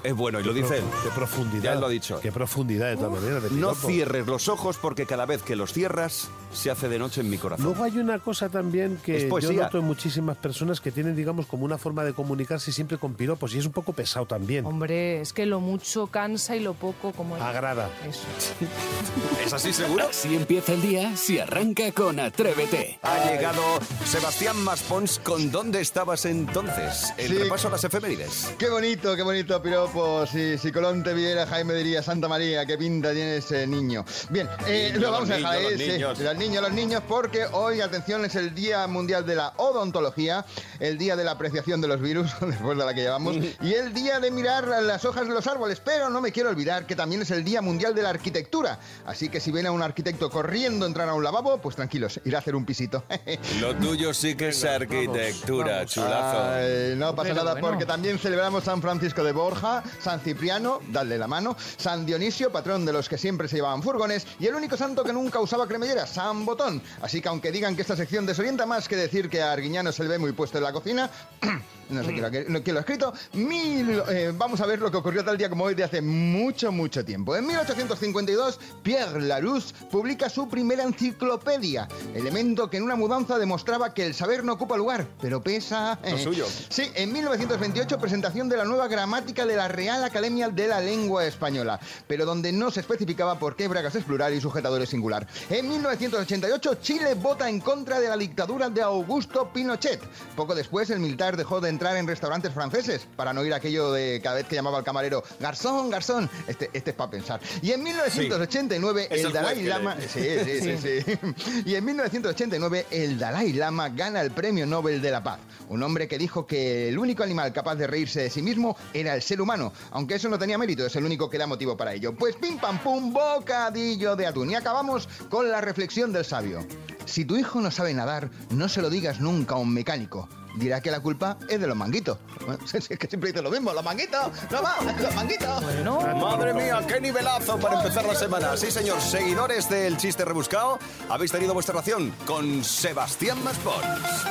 Es 0.03 0.15
bueno, 0.15 0.41
y 0.41 0.45
lo 0.45 0.53
dice 0.53 0.79
él. 0.79 0.85
Qué 1.03 1.11
profundidad. 1.11 1.63
Ya 1.63 1.73
él 1.75 1.81
lo 1.81 1.87
ha 1.87 1.91
dicho. 1.91 2.21
Qué 2.21 2.33
profundidad 2.33 2.89
de 2.89 2.97
todas 2.97 3.21
maneras. 3.23 3.51
No 3.53 3.75
cierres 3.75 4.27
los 4.27 4.49
ojos 4.49 4.77
porque 4.79 5.07
cada 5.07 5.27
vez 5.27 5.43
que 5.43 5.57
los 5.57 5.73
cierras 5.73 6.29
se 6.53 6.71
hace 6.71 6.89
de 6.89 6.99
noche 6.99 7.21
en 7.21 7.31
mi 7.31 7.37
corazón. 7.39 7.67
Luego 7.67 7.85
hay 7.85 7.99
una 7.99 8.19
cosa 8.19 8.49
también 8.49 8.99
que 9.03 9.29
yo 9.41 9.53
noto 9.53 9.79
en 9.79 9.85
muchísimas 9.85 10.37
personas 10.37 10.81
que 10.81 10.91
tienen, 10.91 11.15
digamos, 11.15 11.47
como 11.47 11.65
una 11.65 11.79
forma 11.79 12.05
de 12.05 12.13
comunicarse 12.15 12.73
siempre 12.73 12.97
con 12.99 13.15
piropos 13.15 13.55
y 13.55 13.59
es 13.59 13.67
un 13.67 13.73
poco 13.73 13.93
pesado 13.93 14.27
también. 14.27 14.65
Hombre, 14.67 15.21
es 15.21 15.33
que 15.33 15.47
lo 15.47 15.61
mucho 15.61 16.07
cansa 16.09 16.57
y 16.57 16.61
lo 16.61 16.75
poco 16.75 17.13
como... 17.13 17.37
el- 17.37 17.43
Agrada. 17.43 17.91
Eso. 18.09 18.23
¿Es 19.45 19.53
así 19.53 19.73
seguro? 19.73 20.07
Así 20.09 20.35
empieza 20.35 20.73
el 20.73 20.83
día 20.83 21.17
si 21.17 21.39
arranca 21.39 21.93
con 21.93 22.19
Atrévete. 22.21 22.99
Ha 23.03 23.31
llegado 23.31 23.63
Sebastián 24.05 24.57
Maspons 24.65 25.19
con 25.21 25.51
¿Dónde 25.51 25.81
estabas 25.81 26.25
entonces? 26.25 27.13
El 27.19 27.29
Sí. 27.29 27.39
repaso 27.39 27.69
a 27.69 27.73
las 27.73 27.85
efemérides. 27.85 28.55
Qué 28.59 28.69
bonito, 28.71 28.88
qué 28.97 29.23
bonito 29.23 29.61
piropo. 29.63 30.27
Si, 30.27 30.57
si 30.57 30.73
Colón 30.73 31.03
te 31.03 31.13
viera, 31.13 31.47
Jaime 31.47 31.75
diría, 31.75 32.03
Santa 32.03 32.27
María, 32.27 32.65
qué 32.65 32.79
pinta 32.79 33.13
tiene 33.13 33.37
ese 33.37 33.67
niño. 33.67 34.05
Bien, 34.31 34.49
eh, 34.67 34.91
Niño, 34.93 35.01
lo 35.07 35.13
vamos 35.13 35.31
a 35.31 35.37
dejar 35.37 35.59
niños, 35.59 35.71
ahí, 35.71 35.77
los 35.77 35.81
sí, 35.83 35.93
niños. 35.93 36.19
los 36.19 36.37
niños, 36.37 36.63
los 36.63 36.73
niños, 36.73 37.03
porque 37.07 37.45
hoy, 37.53 37.81
atención, 37.83 38.25
es 38.25 38.35
el 38.35 38.55
Día 38.55 38.87
Mundial 38.87 39.27
de 39.27 39.35
la 39.35 39.53
Odontología, 39.59 40.47
el 40.81 40.97
Día 40.97 41.17
de 41.17 41.25
la 41.25 41.33
Apreciación 41.33 41.81
de 41.83 41.89
los 41.89 42.01
Virus, 42.01 42.31
después 42.41 42.79
de 42.79 42.85
la 42.85 42.95
que 42.95 43.03
llevamos, 43.03 43.37
y 43.61 43.75
el 43.75 43.93
Día 43.93 44.21
de 44.21 44.31
mirar 44.31 44.67
las 44.83 45.05
hojas 45.05 45.29
de 45.29 45.35
los 45.35 45.47
árboles, 45.47 45.83
pero 45.85 46.09
no 46.09 46.21
me 46.23 46.33
quiero 46.33 46.49
olvidar 46.49 46.87
que 46.87 46.97
también 46.97 47.23
es 47.23 47.31
el 47.31 47.45
Día 47.45 47.61
Mundial 47.61 47.95
de 47.95 48.03
la 48.03 48.11
Arquitectura. 48.11 48.79
Así 49.05 49.29
que 49.29 49.41
si 49.41 49.51
ven 49.51 49.67
a 49.67 49.71
un 49.73 49.83
arquitecto 49.83 50.31
corriendo 50.31 50.87
a 50.87 50.89
entrar 50.89 51.09
a 51.11 51.15
un 51.15 51.23
lavabo, 51.23 51.59
pues 51.59 51.77
tranquilos, 51.77 52.21
irá 52.25 52.39
a 52.39 52.41
hacer 52.41 52.55
un 52.57 52.65
pisito. 52.65 53.05
Lo 53.61 53.77
tuyo 53.77 54.15
sí 54.15 54.35
que 54.35 54.49
es 54.49 54.65
arquitectura, 54.65 55.85
chulazo. 55.85 56.43
Ay, 56.43 56.95
no 56.97 57.15
pasa 57.15 57.31
Pero 57.31 57.35
nada 57.45 57.53
bueno. 57.53 57.69
porque 57.69 57.85
también 57.85 58.19
celebramos 58.19 58.67
San 58.79 58.83
Francisco 58.83 59.25
de 59.25 59.33
Borja, 59.33 59.83
San 60.01 60.21
Cipriano, 60.21 60.79
dale 60.93 61.19
la 61.19 61.27
mano, 61.27 61.57
San 61.77 62.07
Dionisio, 62.07 62.53
patrón 62.53 62.87
de 62.87 62.93
los 62.93 63.09
que 63.09 63.19
siempre 63.19 63.49
se 63.49 63.57
llevaban 63.57 63.83
furgones, 63.83 64.25
y 64.39 64.47
el 64.47 64.55
único 64.55 64.77
santo 64.77 65.03
que 65.03 65.13
nunca 65.13 65.41
usaba 65.41 65.67
cremallera, 65.67 66.07
San 66.07 66.47
Botón. 66.47 66.81
Así 67.03 67.21
que 67.21 67.29
aunque 67.29 67.51
digan 67.51 67.75
que 67.75 67.83
esta 67.83 67.97
sección 67.97 68.25
desorienta 68.25 68.67
más 68.67 68.87
que 68.87 68.95
decir 68.95 69.29
que 69.29 69.43
a 69.43 69.51
Arguiñano 69.51 69.91
se 69.91 70.05
le 70.05 70.11
ve 70.11 70.19
muy 70.21 70.31
puesto 70.31 70.59
en 70.59 70.65
la 70.65 70.73
cocina, 70.73 71.11
no 71.91 72.05
sé 72.05 72.13
quién 72.13 72.53
lo, 72.53 72.63
quién 72.63 72.75
lo 72.75 72.79
ha 72.79 72.83
escrito, 72.83 73.13
mil- 73.33 74.01
eh, 74.11 74.33
vamos 74.37 74.61
a 74.61 74.67
ver 74.67 74.79
lo 74.79 74.93
que 74.93 74.99
ocurrió 74.99 75.25
tal 75.25 75.37
día 75.37 75.49
como 75.49 75.65
hoy 75.65 75.75
de 75.75 75.83
hace 75.83 76.01
mucho, 76.01 76.71
mucho 76.71 77.05
tiempo. 77.05 77.35
En 77.35 77.47
1852, 77.49 78.61
Pierre 78.85 79.23
Larousse 79.23 79.73
publica 79.91 80.29
su 80.31 80.49
primera 80.49 80.85
enciclopedia, 80.85 81.89
elemento 82.15 82.71
que 82.71 82.77
en 82.77 82.85
una 82.85 82.95
mudanza 82.95 83.39
demostraba 83.39 83.93
que 83.93 84.07
el 84.07 84.15
saber 84.15 84.45
no 84.45 84.53
ocupa 84.53 84.77
lugar, 84.77 85.05
pero 85.21 85.43
pesa... 85.43 85.99
Lo 86.05 86.09
eh, 86.17 86.23
suyo. 86.23 86.47
Sí, 86.69 86.89
en 86.95 87.13
1928 87.13 87.99
presentación 87.99 88.49
de 88.49 88.57
la 88.59 88.65
nueva 88.69 88.89
gramática 88.89 89.45
de 89.47 89.57
la 89.57 89.69
Real 89.69 90.05
Academia 90.05 90.49
de 90.49 90.69
la 90.69 90.81
Lengua 90.81 91.25
Española, 91.27 91.81
pero 92.07 92.25
donde 92.25 92.53
no 92.53 92.71
se 92.71 92.81
especificaba 92.81 93.39
por 93.39 93.57
qué 93.57 93.67
bragas 93.69 93.95
es 93.95 94.05
plural 94.05 94.35
y 94.35 94.41
sujetador 94.41 94.81
es 94.83 94.91
singular. 94.91 95.27
En 95.51 95.69
1988 95.69 96.75
Chile 96.77 97.15
vota 97.15 97.49
en 97.49 97.61
contra 97.61 98.01
de 98.01 98.09
la 98.09 98.17
dictadura 98.17 98.69
de 98.71 98.83
Augusto 98.83 99.51
Pinochet. 99.53 100.01
Poco 100.37 100.55
después 100.55 100.91
el 100.91 101.01
militar 101.01 101.37
dejó 101.37 101.61
de 101.61 101.69
entrar 101.71 101.97
en 101.97 102.07
restaurantes 102.07 102.53
franceses 102.53 103.07
para 103.17 103.33
no 103.33 103.41
oír 103.41 103.55
aquello 103.55 103.93
de 103.93 104.21
cada 104.23 104.37
vez 104.37 104.47
que 104.47 104.55
llamaba 104.55 104.79
al 104.79 104.85
camarero 104.85 105.23
garzón, 105.41 105.91
garzón. 105.91 106.29
Este, 106.47 106.71
este 106.73 106.91
es 106.91 106.97
para 106.97 107.11
pensar. 107.11 107.41
Y 107.63 107.73
en 107.73 107.83
1989 107.83 109.09
Es 109.11 109.21
el, 109.21 109.27
el 109.27 109.33
Dalai 109.33 109.63
Lama... 109.65 109.95
le- 109.95 110.09
Sí, 110.09 110.61
sí, 110.61 110.79
sí, 110.79 111.03
sí. 111.03 111.19
Y 111.67 111.75
en 111.75 111.85
1989 111.85 112.87
el 112.91 113.19
Dalai 113.19 113.53
Lama 113.53 113.89
gana 113.91 114.21
el 114.21 114.31
Premio 114.31 114.67
Nobel 114.67 115.01
de 115.01 115.11
la 115.11 115.23
Paz. 115.23 115.39
Un 115.69 115.83
hombre 115.83 116.09
que 116.09 116.19
dijo 116.19 116.47
que 116.47 116.89
el 116.89 116.99
único 116.99 117.23
animal 117.23 117.53
capaz 117.53 117.77
de 117.77 117.87
reírse 117.87 118.23
de 118.23 118.31
sí 118.31 118.43
mismo 118.43 118.58
era 118.93 119.15
el 119.15 119.23
ser 119.23 119.41
humano. 119.41 119.73
Aunque 119.91 120.15
eso 120.17 120.29
no 120.29 120.39
tenía 120.39 120.59
mérito, 120.59 120.85
es 120.87 120.97
el 120.97 121.05
único 121.05 121.31
que 121.31 121.39
da 121.39 121.47
motivo 121.47 121.77
para 121.77 121.95
ello. 121.95 122.15
Pues 122.15 122.37
pim 122.37 122.59
pam 122.59 122.79
pum, 122.79 123.13
bocadillo 123.13 124.17
de 124.17 124.27
atún. 124.27 124.51
Y 124.51 124.55
acabamos 124.55 125.09
con 125.29 125.51
la 125.51 125.61
reflexión 125.61 126.13
del 126.13 126.25
sabio. 126.25 126.67
Si 127.07 127.25
tu 127.25 127.37
hijo 127.37 127.61
no 127.61 127.71
sabe 127.71 127.95
nadar, 127.95 128.31
no 128.51 128.69
se 128.69 128.83
lo 128.83 128.91
digas 128.91 129.21
nunca 129.21 129.55
a 129.55 129.59
un 129.59 129.73
mecánico. 129.73 130.29
Dirá 130.57 130.81
que 130.81 130.91
la 130.91 131.01
culpa 131.01 131.39
es 131.49 131.61
de 131.61 131.67
los 131.67 131.77
manguitos. 131.77 132.19
Bueno, 132.49 132.65
Es 132.73 132.89
que 132.89 133.07
siempre 133.07 133.31
dice 133.31 133.43
lo 133.43 133.51
mismo, 133.51 133.73
los 133.73 133.85
manguitos, 133.85 134.31
no 134.51 134.63
va, 134.63 134.77
los 134.99 135.15
manguitos. 135.15 135.63
Bueno, 135.63 136.01
Madre 136.17 136.55
mía, 136.55 136.81
qué 136.89 137.01
nivelazo 137.01 137.59
para 137.59 137.79
empezar 137.83 138.07
la 138.07 138.15
semana. 138.15 138.57
Sí, 138.57 138.71
señor, 138.71 139.01
seguidores 139.01 139.69
del 139.69 139.99
chiste 139.99 140.25
rebuscado, 140.25 140.79
habéis 141.11 141.31
tenido 141.31 141.53
vuestra 141.53 141.75
ración 141.75 142.13
con 142.27 142.65
Sebastián 142.65 143.43
Maspons. 143.45 144.25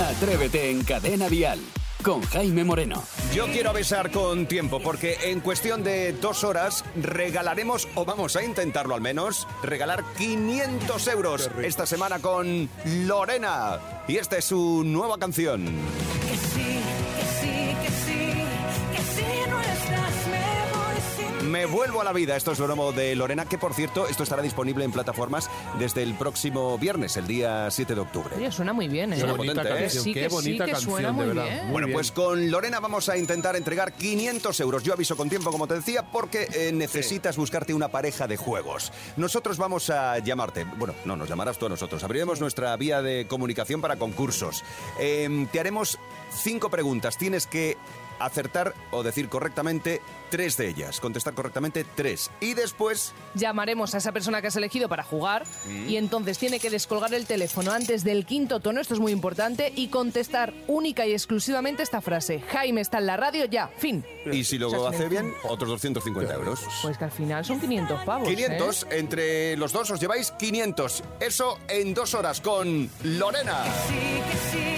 Atrévete 0.00 0.70
en 0.70 0.84
Cadena 0.84 1.28
Dial 1.28 1.58
con 2.08 2.22
Jaime 2.22 2.64
Moreno. 2.64 3.04
Yo 3.34 3.44
quiero 3.48 3.68
avisar 3.68 4.10
con 4.10 4.46
tiempo 4.46 4.80
porque 4.80 5.18
en 5.24 5.40
cuestión 5.40 5.84
de 5.84 6.14
dos 6.14 6.42
horas 6.42 6.82
regalaremos, 6.96 7.86
o 7.96 8.06
vamos 8.06 8.34
a 8.34 8.42
intentarlo 8.42 8.94
al 8.94 9.02
menos, 9.02 9.46
regalar 9.62 10.02
500 10.16 11.06
euros 11.08 11.50
esta 11.62 11.84
semana 11.84 12.18
con 12.18 12.70
Lorena. 13.06 13.78
Y 14.08 14.16
esta 14.16 14.38
es 14.38 14.46
su 14.46 14.84
nueva 14.84 15.18
canción. 15.18 15.66
Me 21.58 21.66
vuelvo 21.66 22.00
a 22.00 22.04
la 22.04 22.12
vida. 22.12 22.36
Esto 22.36 22.52
es 22.52 22.60
lo 22.60 22.68
nuevo 22.68 22.92
de 22.92 23.16
Lorena, 23.16 23.44
que 23.44 23.58
por 23.58 23.74
cierto, 23.74 24.06
esto 24.06 24.22
estará 24.22 24.42
disponible 24.42 24.84
en 24.84 24.92
plataformas 24.92 25.50
desde 25.76 26.04
el 26.04 26.14
próximo 26.14 26.78
viernes, 26.78 27.16
el 27.16 27.26
día 27.26 27.68
7 27.68 27.96
de 27.96 28.00
octubre. 28.00 28.36
oye, 28.36 28.52
suena 28.52 28.72
muy 28.72 28.86
bien, 28.86 29.12
¿eh? 29.12 29.16
Qué 29.16 29.20
Suena 29.22 29.34
bonita 29.34 29.54
potente, 29.62 29.76
¿eh? 29.78 29.82
canción, 29.82 30.04
Sí, 30.04 30.14
qué 30.14 30.20
que 30.20 30.28
sí, 30.30 30.34
bonita 30.36 30.64
que 30.66 30.70
canción, 30.70 30.92
suena 30.92 31.08
de 31.08 31.14
muy 31.14 31.26
verdad. 31.26 31.44
bien. 31.46 31.62
Muy 31.64 31.72
Bueno, 31.72 31.86
bien. 31.88 31.96
pues 31.96 32.12
con 32.12 32.48
Lorena 32.52 32.78
vamos 32.78 33.08
a 33.08 33.16
intentar 33.16 33.56
entregar 33.56 33.92
500 33.92 34.60
euros. 34.60 34.84
Yo 34.84 34.92
aviso 34.92 35.16
con 35.16 35.28
tiempo, 35.28 35.50
como 35.50 35.66
te 35.66 35.74
decía, 35.74 36.04
porque 36.12 36.46
eh, 36.52 36.70
necesitas 36.72 37.36
buscarte 37.36 37.74
una 37.74 37.88
pareja 37.88 38.28
de 38.28 38.36
juegos. 38.36 38.92
Nosotros 39.16 39.56
vamos 39.58 39.90
a 39.90 40.18
llamarte. 40.20 40.62
Bueno, 40.62 40.94
no, 41.06 41.16
nos 41.16 41.28
llamarás 41.28 41.58
tú 41.58 41.66
a 41.66 41.70
nosotros. 41.70 42.04
Abriremos 42.04 42.40
nuestra 42.40 42.76
vía 42.76 43.02
de 43.02 43.26
comunicación 43.26 43.80
para 43.80 43.96
concursos. 43.96 44.62
Eh, 45.00 45.48
te 45.50 45.58
haremos 45.58 45.98
cinco 46.30 46.70
preguntas. 46.70 47.18
Tienes 47.18 47.48
que 47.48 47.76
acertar 48.20 48.74
o 48.90 49.02
decir 49.02 49.28
correctamente 49.28 50.00
tres 50.30 50.56
de 50.56 50.68
ellas. 50.68 51.00
Contestar 51.00 51.34
correctamente 51.34 51.84
tres. 51.94 52.30
Y 52.40 52.54
después 52.54 53.12
Llamaremos 53.34 53.94
a 53.94 53.98
esa 53.98 54.12
persona 54.12 54.40
que 54.40 54.48
has 54.48 54.56
elegido 54.56 54.88
para 54.88 55.02
jugar 55.02 55.44
y 55.86 55.96
entonces 55.96 56.38
tiene 56.38 56.60
que 56.60 56.70
descolgar 56.70 57.14
el 57.14 57.26
teléfono 57.26 57.72
antes 57.72 58.04
del 58.04 58.26
quinto 58.26 58.60
tono, 58.60 58.80
esto 58.80 58.94
es 58.94 59.00
muy 59.00 59.12
importante, 59.12 59.72
y 59.74 59.88
contestar 59.88 60.52
única 60.66 61.06
y 61.06 61.12
exclusivamente 61.12 61.82
esta 61.82 62.00
frase. 62.00 62.40
Jaime 62.40 62.80
está 62.80 62.98
en 62.98 63.06
la 63.06 63.16
radio, 63.16 63.44
ya, 63.44 63.68
fin. 63.68 64.04
Y 64.30 64.44
si 64.44 64.58
luego 64.58 64.82
O 64.82 64.90
sea, 64.90 64.98
hace 64.98 65.08
bien, 65.08 65.32
otros 65.44 65.70
250 65.70 66.34
euros. 66.34 66.60
Pues 66.82 66.98
que 66.98 67.04
al 67.04 67.10
final 67.10 67.44
son 67.44 67.60
500 67.60 68.04
pavos. 68.04 68.28
¿eh? 68.28 68.34
500, 68.34 68.86
entre 68.90 69.56
los 69.56 69.72
dos 69.72 69.90
os 69.90 70.00
lleváis 70.00 70.32
500. 70.32 71.02
Eso 71.20 71.58
en 71.68 71.94
dos 71.94 72.14
horas 72.14 72.40
con 72.40 72.90
Lorena. 73.02 73.64
sí, 73.88 73.94
que 73.94 74.36
sí, 74.50 74.77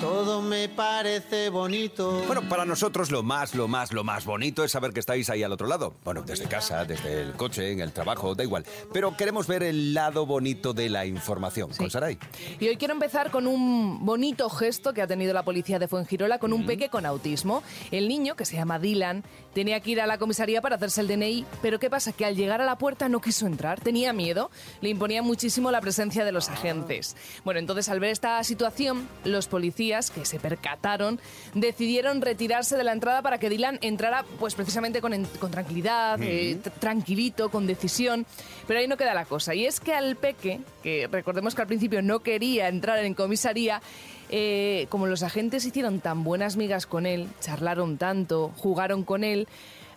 Todo 0.00 0.42
me 0.42 0.68
parece 0.68 1.48
bonito. 1.48 2.22
Bueno, 2.26 2.48
para 2.48 2.64
nosotros 2.64 3.10
lo 3.10 3.22
más, 3.22 3.54
lo 3.54 3.68
más, 3.68 3.92
lo 3.92 4.04
más 4.04 4.24
bonito 4.24 4.64
es 4.64 4.72
saber 4.72 4.92
que 4.92 5.00
estáis 5.00 5.30
ahí 5.30 5.42
al 5.42 5.52
otro 5.52 5.66
lado. 5.66 5.94
Bueno, 6.04 6.22
desde 6.22 6.46
casa, 6.46 6.84
desde 6.84 7.22
el 7.22 7.32
coche, 7.32 7.72
en 7.72 7.80
el 7.80 7.92
trabajo, 7.92 8.34
da 8.34 8.44
igual. 8.44 8.64
Pero 8.92 9.16
queremos 9.16 9.46
ver 9.46 9.62
el 9.62 9.94
lado 9.94 10.26
bonito 10.26 10.72
de 10.72 10.88
la 10.88 11.06
información. 11.06 11.70
Con 11.76 11.90
Saray. 11.90 12.18
Y 12.60 12.68
hoy 12.68 12.76
quiero 12.76 12.94
empezar 12.94 13.30
con 13.30 13.46
un 13.46 14.04
bonito 14.04 14.48
gesto 14.50 14.92
que 14.92 15.02
ha 15.02 15.06
tenido 15.06 15.32
la 15.32 15.42
policía 15.42 15.78
de 15.78 15.88
Fuengirola 15.88 16.38
con 16.38 16.52
un 16.52 16.66
peque 16.66 16.88
con 16.88 17.06
autismo. 17.06 17.62
El 17.90 18.08
niño, 18.08 18.36
que 18.36 18.44
se 18.44 18.56
llama 18.56 18.78
Dylan, 18.78 19.24
tenía 19.52 19.80
que 19.80 19.90
ir 19.90 20.00
a 20.00 20.06
la 20.06 20.18
comisaría 20.18 20.60
para 20.60 20.76
hacerse 20.76 21.00
el 21.00 21.08
DNI, 21.08 21.44
pero 21.62 21.78
¿qué 21.78 21.90
pasa? 21.90 22.12
Que 22.12 22.24
al 22.24 22.36
llegar 22.36 22.60
a 22.60 22.64
la 22.64 22.78
puerta 22.78 23.08
no 23.08 23.20
quiso 23.20 23.46
entrar, 23.46 23.80
tenía 23.80 24.12
miedo, 24.12 24.50
le 24.80 24.88
imponía 24.88 25.22
muchísimo 25.22 25.70
la 25.70 25.80
presencia 25.80 26.24
de 26.24 26.32
los 26.32 26.48
agentes. 26.48 27.16
Bueno, 27.44 27.60
entonces 27.60 27.88
al 27.88 28.00
ver 28.00 28.10
esta 28.10 28.42
situación, 28.44 29.08
los 29.24 29.46
policías, 29.46 29.73
que 29.74 30.24
se 30.24 30.38
percataron, 30.38 31.20
decidieron 31.54 32.20
retirarse 32.20 32.76
de 32.76 32.84
la 32.84 32.92
entrada 32.92 33.22
para 33.22 33.38
que 33.38 33.48
Dylan 33.50 33.78
entrara 33.82 34.24
pues 34.38 34.54
precisamente 34.54 35.00
con, 35.00 35.12
en- 35.12 35.24
con 35.40 35.50
tranquilidad, 35.50 36.20
eh, 36.22 36.58
tr- 36.62 36.72
tranquilito, 36.78 37.50
con 37.50 37.66
decisión. 37.66 38.26
Pero 38.66 38.80
ahí 38.80 38.86
no 38.88 38.96
queda 38.96 39.14
la 39.14 39.24
cosa. 39.24 39.54
Y 39.54 39.66
es 39.66 39.80
que 39.80 39.92
al 39.92 40.16
peque, 40.16 40.60
que 40.82 41.08
recordemos 41.10 41.54
que 41.54 41.62
al 41.62 41.68
principio 41.68 42.02
no 42.02 42.20
quería 42.20 42.68
entrar 42.68 42.98
en 43.04 43.14
comisaría, 43.14 43.82
eh, 44.30 44.86
como 44.88 45.06
los 45.06 45.22
agentes 45.22 45.64
hicieron 45.66 46.00
tan 46.00 46.24
buenas 46.24 46.56
migas 46.56 46.86
con 46.86 47.04
él, 47.06 47.28
charlaron 47.40 47.98
tanto, 47.98 48.52
jugaron 48.56 49.04
con 49.04 49.22
él, 49.24 49.46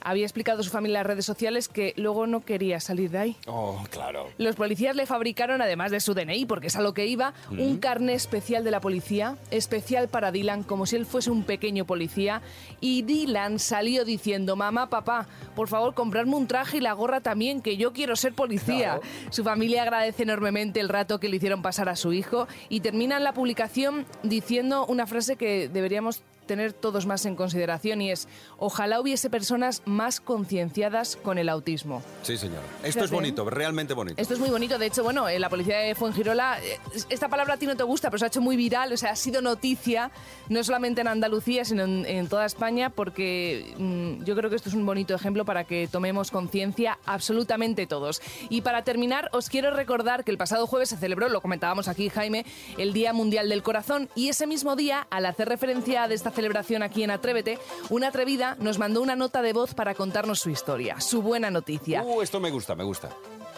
había 0.07 0.23
explicado 0.23 0.61
a 0.61 0.63
su 0.63 0.69
familia 0.69 0.99
en 0.99 1.03
las 1.03 1.07
redes 1.07 1.25
sociales 1.25 1.67
que 1.67 1.93
luego 1.97 2.27
no 2.27 2.39
quería 2.39 2.79
salir 2.79 3.11
de 3.11 3.17
ahí. 3.17 3.37
Oh, 3.45 3.83
claro. 3.89 4.27
Los 4.37 4.55
policías 4.55 4.95
le 4.95 5.05
fabricaron, 5.05 5.61
además 5.61 5.91
de 5.91 5.99
su 5.99 6.13
DNI, 6.13 6.45
porque 6.45 6.67
es 6.67 6.77
a 6.77 6.81
lo 6.81 6.93
que 6.93 7.07
iba, 7.07 7.33
un 7.51 7.77
carné 7.77 8.13
especial 8.13 8.63
de 8.63 8.71
la 8.71 8.79
policía, 8.79 9.35
especial 9.51 10.07
para 10.07 10.31
Dylan, 10.31 10.63
como 10.63 10.85
si 10.85 10.95
él 10.95 11.05
fuese 11.05 11.29
un 11.29 11.43
pequeño 11.43 11.85
policía. 11.85 12.41
Y 12.79 13.01
Dylan 13.01 13.59
salió 13.59 14.05
diciendo, 14.05 14.55
mamá, 14.55 14.89
papá, 14.89 15.27
por 15.55 15.67
favor, 15.67 15.93
comprarme 15.93 16.35
un 16.35 16.47
traje 16.47 16.77
y 16.77 16.81
la 16.81 16.93
gorra 16.93 17.19
también, 17.19 17.61
que 17.61 17.75
yo 17.75 17.91
quiero 17.91 18.15
ser 18.15 18.33
policía. 18.33 19.01
Su 19.29 19.43
familia 19.43 19.83
agradece 19.83 20.23
enormemente 20.23 20.79
el 20.79 20.87
rato 20.87 21.19
que 21.19 21.27
le 21.27 21.35
hicieron 21.35 21.61
pasar 21.61 21.89
a 21.89 21.97
su 21.97 22.13
hijo 22.13 22.47
y 22.69 22.79
terminan 22.79 23.25
la 23.25 23.33
publicación 23.33 24.05
diciendo 24.23 24.85
una 24.85 25.05
frase 25.05 25.35
que 25.35 25.67
deberíamos 25.67 26.21
tener 26.47 26.73
todos 26.73 27.05
más 27.05 27.25
en 27.25 27.35
consideración 27.35 28.01
y 28.01 28.11
es, 28.11 28.27
ojalá 28.57 28.99
hubiese 28.99 29.29
personas 29.29 29.81
más 29.85 30.19
concienciadas 30.19 31.15
con 31.17 31.37
el 31.37 31.49
autismo. 31.49 32.01
Sí, 32.23 32.37
señor. 32.37 32.61
Esto 32.77 32.87
es 32.87 32.93
Fíjate. 32.93 33.15
bonito, 33.15 33.49
realmente 33.49 33.93
bonito. 33.93 34.21
Esto 34.21 34.33
es 34.33 34.39
muy 34.39 34.49
bonito. 34.49 34.77
De 34.79 34.87
hecho, 34.87 35.03
bueno, 35.03 35.29
en 35.29 35.41
la 35.41 35.49
policía 35.49 35.77
de 35.79 35.93
Fuengirola, 35.95 36.59
eh, 36.63 36.79
esta 37.09 37.29
palabra 37.29 37.55
a 37.55 37.57
ti 37.57 37.65
no 37.67 37.75
te 37.75 37.83
gusta, 37.83 38.09
pero 38.09 38.19
se 38.19 38.25
ha 38.25 38.27
hecho 38.29 38.41
muy 38.41 38.55
viral. 38.55 38.91
O 38.93 38.97
sea, 38.97 39.11
ha 39.11 39.15
sido 39.15 39.41
noticia, 39.41 40.11
no 40.49 40.63
solamente 40.63 41.01
en 41.01 41.07
Andalucía, 41.07 41.65
sino 41.65 41.83
en, 41.83 42.05
en 42.05 42.27
toda 42.27 42.45
España, 42.45 42.89
porque 42.89 43.73
mm, 43.77 44.23
yo 44.23 44.35
creo 44.35 44.49
que 44.49 44.55
esto 44.55 44.69
es 44.69 44.75
un 44.75 44.85
bonito 44.85 45.13
ejemplo 45.13 45.45
para 45.45 45.65
que 45.65 45.87
tomemos 45.87 46.31
conciencia 46.31 46.97
absolutamente 47.05 47.85
todos. 47.87 48.21
Y 48.49 48.61
para 48.61 48.83
terminar, 48.83 49.29
os 49.33 49.49
quiero 49.49 49.71
recordar 49.71 50.23
que 50.23 50.31
el 50.31 50.37
pasado 50.37 50.65
jueves 50.67 50.89
se 50.89 50.97
celebró, 50.97 51.29
lo 51.29 51.41
comentábamos 51.41 51.87
aquí, 51.87 52.09
Jaime, 52.09 52.45
el 52.77 52.93
Día 52.93 53.13
Mundial 53.13 53.49
del 53.49 53.63
Corazón. 53.63 54.09
Y 54.15 54.29
ese 54.29 54.47
mismo 54.47 54.75
día, 54.75 55.07
al 55.09 55.25
hacer 55.25 55.49
referencia 55.49 56.07
de 56.07 56.15
esta 56.15 56.31
celebración 56.37 56.83
aquí 56.83 57.03
en 57.03 57.09
Atrévete, 57.09 57.57
una 57.89 58.09
atrevida 58.09 58.55
nos 58.59 58.77
mandó 58.77 59.01
una 59.01 59.15
nota 59.15 59.41
de 59.41 59.53
voz 59.53 59.73
para 59.73 59.95
contarnos 59.95 60.39
su 60.39 60.51
historia, 60.51 61.01
su 61.01 61.23
buena 61.23 61.49
noticia. 61.49 62.03
Uh, 62.03 62.21
esto 62.21 62.39
me 62.39 62.51
gusta, 62.51 62.75
me 62.75 62.83
gusta. 62.83 63.09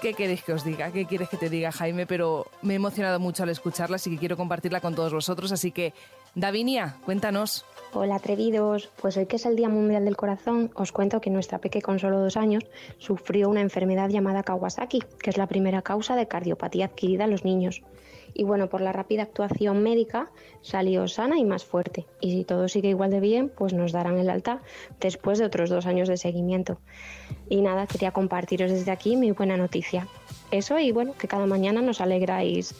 ¿Qué 0.01 0.13
queréis 0.13 0.43
que 0.43 0.53
os 0.53 0.63
diga? 0.63 0.89
¿Qué 0.93 1.05
quieres 1.05 1.27
que 1.27 1.35
te 1.35 1.49
diga, 1.49 1.73
Jaime? 1.73 2.05
Pero 2.05 2.45
me 2.61 2.71
he 2.71 2.75
emocionado 2.77 3.19
mucho 3.19 3.43
al 3.43 3.49
escucharla, 3.49 3.97
así 3.97 4.09
que 4.09 4.17
quiero 4.17 4.37
compartirla 4.37 4.79
con 4.79 4.95
todos 4.95 5.11
vosotros. 5.11 5.51
Así 5.51 5.73
que, 5.73 5.93
Davinia, 6.35 6.95
cuéntanos. 7.03 7.65
Hola 7.91 8.15
atrevidos, 8.15 8.89
pues 9.01 9.17
hoy 9.17 9.25
que 9.25 9.35
es 9.35 9.45
el 9.45 9.57
Día 9.57 9.67
Mundial 9.67 10.05
del 10.05 10.15
Corazón, 10.15 10.71
os 10.75 10.93
cuento 10.93 11.19
que 11.19 11.29
nuestra 11.29 11.57
peque 11.57 11.81
con 11.81 11.99
solo 11.99 12.19
dos 12.19 12.37
años 12.37 12.63
sufrió 12.97 13.49
una 13.49 13.59
enfermedad 13.59 14.07
llamada 14.07 14.43
Kawasaki, 14.43 15.03
que 15.21 15.31
es 15.31 15.37
la 15.37 15.47
primera 15.47 15.81
causa 15.81 16.15
de 16.15 16.29
cardiopatía 16.29 16.85
adquirida 16.85 17.25
en 17.25 17.31
los 17.31 17.43
niños. 17.43 17.81
Y 18.33 18.43
bueno, 18.43 18.69
por 18.69 18.81
la 18.81 18.91
rápida 18.91 19.23
actuación 19.23 19.83
médica 19.83 20.31
salió 20.61 21.07
sana 21.07 21.37
y 21.37 21.45
más 21.45 21.65
fuerte. 21.65 22.05
Y 22.21 22.31
si 22.31 22.43
todo 22.43 22.67
sigue 22.67 22.89
igual 22.89 23.11
de 23.11 23.19
bien, 23.19 23.49
pues 23.49 23.73
nos 23.73 23.91
darán 23.91 24.17
el 24.17 24.29
alta 24.29 24.61
después 24.99 25.39
de 25.39 25.45
otros 25.45 25.69
dos 25.69 25.85
años 25.85 26.07
de 26.07 26.17
seguimiento. 26.17 26.79
Y 27.49 27.61
nada, 27.61 27.87
quería 27.87 28.11
compartiros 28.11 28.71
desde 28.71 28.91
aquí 28.91 29.15
mi 29.15 29.31
buena 29.31 29.57
noticia. 29.57 30.07
Eso 30.51 30.79
y 30.79 30.91
bueno, 30.91 31.13
que 31.17 31.27
cada 31.27 31.45
mañana 31.45 31.81
nos 31.81 32.01
alegráis 32.01 32.75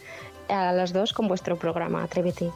a 0.47 0.73
las 0.73 0.93
dos 0.93 1.13
con 1.13 1.27
vuestro 1.27 1.57
programa 1.57 2.03
Atrévete. 2.03 2.51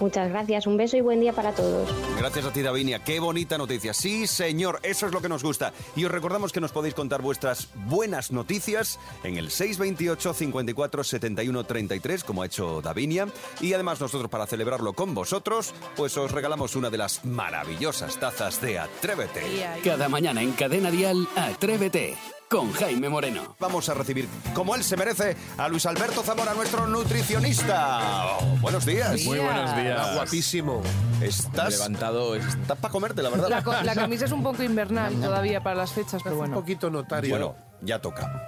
Muchas 0.00 0.28
gracias, 0.30 0.66
un 0.66 0.76
beso 0.76 0.96
y 0.96 1.00
buen 1.00 1.20
día 1.20 1.32
para 1.32 1.52
todos. 1.52 1.88
Gracias 2.18 2.44
a 2.44 2.52
ti, 2.52 2.62
Davinia. 2.62 3.02
Qué 3.02 3.20
bonita 3.20 3.58
noticia. 3.58 3.92
Sí, 3.94 4.26
señor, 4.26 4.80
eso 4.82 5.06
es 5.06 5.12
lo 5.12 5.20
que 5.20 5.28
nos 5.28 5.42
gusta. 5.42 5.72
Y 5.96 6.04
os 6.04 6.10
recordamos 6.10 6.52
que 6.52 6.60
nos 6.60 6.72
podéis 6.72 6.94
contar 6.94 7.22
vuestras 7.22 7.68
buenas 7.74 8.30
noticias 8.30 8.98
en 9.24 9.36
el 9.36 9.50
628 9.50 10.34
54 10.34 11.04
71 11.04 11.64
33, 11.64 12.24
como 12.24 12.42
ha 12.42 12.46
hecho 12.46 12.80
Davinia. 12.80 13.26
Y 13.60 13.72
además 13.72 14.00
nosotros, 14.00 14.30
para 14.30 14.46
celebrarlo 14.46 14.92
con 14.92 15.14
vosotros, 15.14 15.74
pues 15.96 16.16
os 16.16 16.30
regalamos 16.30 16.76
una 16.76 16.90
de 16.90 16.98
las 16.98 17.24
maravillosas 17.24 18.18
tazas 18.18 18.60
de 18.60 18.78
Atrévete. 18.78 19.42
Cada 19.82 20.08
mañana 20.08 20.42
en 20.42 20.52
Cadena 20.52 20.90
Dial, 20.90 21.26
Atrévete 21.36 22.37
con 22.48 22.72
Jaime 22.72 23.08
Moreno. 23.08 23.54
Vamos 23.60 23.88
a 23.88 23.94
recibir, 23.94 24.28
como 24.54 24.74
él 24.74 24.82
se 24.82 24.96
merece, 24.96 25.36
a 25.58 25.68
Luis 25.68 25.84
Alberto 25.86 26.22
Zamora, 26.22 26.54
nuestro 26.54 26.86
nutricionista. 26.86 28.38
Oh, 28.40 28.56
buenos 28.60 28.86
días. 28.86 29.22
Muy 29.24 29.38
buenos 29.38 29.76
días. 29.76 30.00
Está 30.00 30.14
guapísimo. 30.14 30.82
Estás, 31.20 31.74
Levantado 31.74 32.34
es- 32.34 32.46
estás 32.46 32.78
para 32.78 32.92
comerte, 32.92 33.22
la 33.22 33.30
verdad. 33.30 33.48
La, 33.64 33.82
la 33.82 33.94
camisa 33.94 34.24
es 34.24 34.32
un 34.32 34.42
poco 34.42 34.62
invernal 34.62 35.14
todavía 35.20 35.62
para 35.62 35.76
las 35.76 35.92
fechas, 35.92 36.22
pero 36.22 36.36
Un 36.36 36.40
bueno. 36.40 36.54
poquito 36.54 36.88
notario. 36.90 37.30
Bueno, 37.30 37.54
ya 37.82 38.00
toca. 38.00 38.46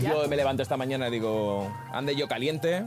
Yo 0.00 0.26
me 0.28 0.36
levanto 0.36 0.62
esta 0.62 0.76
mañana 0.76 1.08
y 1.08 1.10
digo, 1.10 1.70
ande 1.92 2.14
yo 2.16 2.28
caliente. 2.28 2.84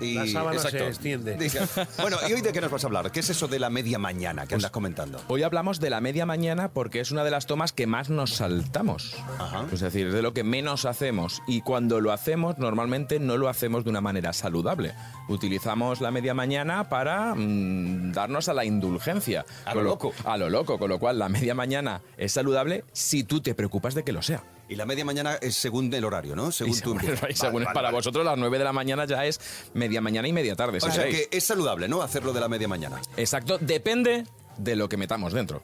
Y, 0.00 0.14
La 0.14 0.26
sábana 0.26 0.58
se 0.58 0.86
extiende. 0.86 1.36
Dice- 1.36 1.60
Bueno, 2.00 2.16
¿y 2.28 2.32
hoy 2.32 2.40
de 2.40 2.52
qué 2.52 2.60
nos 2.60 2.70
vas 2.70 2.84
a 2.84 2.86
hablar? 2.86 3.10
¿Qué 3.12 3.20
es 3.20 3.30
eso 3.30 3.48
de 3.48 3.58
la 3.58 3.70
media 3.70 3.98
mañana 3.98 4.46
que 4.46 4.54
andas 4.54 4.70
comentando? 4.70 5.20
Hoy 5.28 5.42
hablamos 5.42 5.80
de 5.80 5.90
la 5.90 6.00
media 6.00 6.26
mañana 6.26 6.68
porque 6.68 7.00
es 7.00 7.10
una 7.10 7.24
de 7.24 7.30
las 7.30 7.46
tomas 7.46 7.72
que 7.72 7.86
más 7.86 8.10
nos 8.10 8.34
saltamos. 8.34 9.14
Ajá. 9.38 9.64
Es 9.72 9.80
decir, 9.80 10.12
de 10.12 10.22
lo 10.22 10.32
que 10.34 10.44
menos 10.44 10.84
hacemos. 10.84 11.42
Y 11.46 11.60
cuando 11.62 12.00
lo 12.00 12.12
hacemos, 12.12 12.58
normalmente 12.58 13.20
no 13.20 13.36
lo 13.36 13.48
hacemos 13.48 13.84
de 13.84 13.90
una 13.90 14.00
manera 14.00 14.32
saludable. 14.32 14.94
Utilizamos 15.28 16.00
la 16.00 16.10
media 16.10 16.34
mañana 16.34 16.88
para 16.88 17.34
mm, 17.34 18.12
darnos 18.12 18.48
a 18.48 18.54
la 18.54 18.64
indulgencia. 18.64 19.44
A 19.64 19.70
lo 19.74 19.80
Con 19.80 19.84
loco. 19.84 20.12
A 20.24 20.36
lo 20.36 20.50
loco, 20.50 20.78
con 20.78 20.88
lo 20.90 20.98
cual 20.98 21.18
la 21.18 21.28
media 21.28 21.54
mañana 21.54 22.02
es 22.16 22.32
saludable 22.32 22.84
si 22.92 23.24
tú 23.24 23.40
te 23.40 23.54
preocupas 23.54 23.94
de 23.94 24.04
que 24.04 24.12
lo 24.12 24.22
sea. 24.22 24.42
Y 24.68 24.76
la 24.76 24.86
media 24.86 25.04
mañana 25.04 25.34
es 25.40 25.56
según 25.56 25.92
el 25.92 26.04
horario, 26.04 26.34
¿no? 26.34 26.50
Según 26.50 26.76
y 26.76 26.80
tu 26.80 26.94
Vale, 26.94 27.12
es 27.30 27.38
para 27.40 27.82
vale. 27.82 27.90
vosotros, 27.92 28.24
las 28.24 28.38
9 28.38 28.58
de 28.58 28.64
la 28.64 28.72
mañana 28.72 29.04
ya 29.04 29.24
es 29.26 29.38
media 29.74 30.00
mañana 30.00 30.26
y 30.26 30.32
media 30.32 30.56
tarde. 30.56 30.80
si 30.80 30.88
O 30.88 30.90
sea 30.90 31.04
que 31.04 31.28
es 31.30 31.44
saludable, 31.44 31.86
¿no? 31.88 32.00
Hacerlo 32.02 32.32
de 32.32 32.40
la 32.40 32.48
media 32.48 32.66
mañana. 32.68 33.00
Exacto, 33.16 33.58
depende 33.58 34.24
de 34.56 34.76
lo 34.76 34.88
que 34.88 34.96
metamos 34.96 35.32
dentro. 35.32 35.62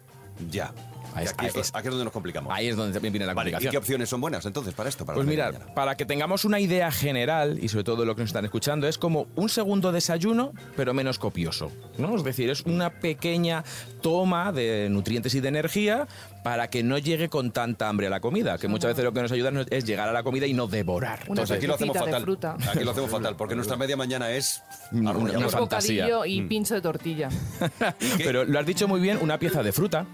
Ya. 0.51 0.73
Ahí 1.13 1.27
aquí, 1.27 1.47
es, 1.47 1.55
ahí 1.57 1.61
es- 1.63 1.71
aquí 1.75 1.89
es 1.89 1.91
donde 1.91 2.05
nos 2.05 2.13
complicamos. 2.13 2.53
Ahí 2.55 2.69
es 2.69 2.77
donde 2.77 2.97
viene 3.01 3.27
la 3.27 3.35
Vale, 3.35 3.51
¿y 3.51 3.53
complicación. 3.53 3.73
qué 3.73 3.79
opciones 3.79 4.09
son 4.09 4.21
buenas 4.21 4.47
entonces 4.47 4.73
para 4.75 4.89
esto? 4.89 5.05
Para 5.05 5.17
Pues 5.17 5.27
mañana? 5.27 5.59
para 5.75 5.97
que 5.97 6.07
tengamos 6.07 6.45
una 6.45 6.61
idea 6.61 6.93
general 6.93 7.59
y 7.61 7.69
sobre 7.69 7.83
todo 7.83 8.05
lo 8.05 8.15
que 8.15 8.21
nos 8.23 8.29
están 8.31 8.45
escuchando, 8.45 8.87
es 8.87 8.97
como 8.97 9.27
un 9.35 9.49
segundo 9.49 9.91
desayuno, 9.91 10.53
pero 10.77 10.95
menos 10.95 11.19
copioso. 11.19 11.73
¿no? 11.99 12.15
Es 12.15 12.23
decir, 12.23 12.49
es 12.49 12.61
una 12.63 12.91
pequeña 13.01 13.65
toma 14.03 14.53
de 14.53 14.87
nutrientes 14.89 15.35
y 15.35 15.41
de 15.41 15.49
energía 15.49 16.07
para 16.43 16.69
que 16.71 16.83
no 16.83 16.97
llegue 16.99 17.29
con 17.29 17.51
tanta 17.53 17.89
hambre 17.89 18.07
a 18.07 18.11
la 18.11 18.21
comida, 18.21 18.57
que 18.59 18.67
muchas 18.69 18.89
veces 18.93 19.05
lo 19.05 19.13
que 19.13 19.23
nos 19.23 19.33
ayuda 19.33 19.53
es 19.71 19.85
llegar 19.85 20.09
a 20.09 20.13
la 20.13 20.23
comida 20.23 20.47
y 20.47 20.55
no 20.55 20.67
devorar. 20.67 21.21
Una 21.29 21.43
Pues 21.43 21.51
aquí 21.51 21.67
lo 21.67 21.75
hacemos 21.75 21.97
fatal. 21.97 22.23
fruta. 22.23 22.57
Aquí 22.73 22.85
lo 22.85 22.91
hacemos 22.93 23.11
fatal, 23.11 23.37
porque 23.37 23.55
nuestra 23.55 23.77
media 23.77 23.97
mañana 23.97 24.31
es 24.31 24.63
Una- 24.93 25.11
una 25.13 25.39
Un 25.39 25.51
fantasía. 25.51 26.05
bocadillo 26.07 26.25
y 26.25 26.43
pincho 26.49 26.75
de 26.75 26.81
tortilla. 26.81 27.29
Pero 28.19 28.45
lo 28.45 28.59
has 28.59 28.67
dicho 28.67 28.89
muy 28.89 29.01
bien, 29.01 29.19
una 29.21 29.39
pieza 29.39 29.63
de 29.63 29.73
fruta. 29.73 30.07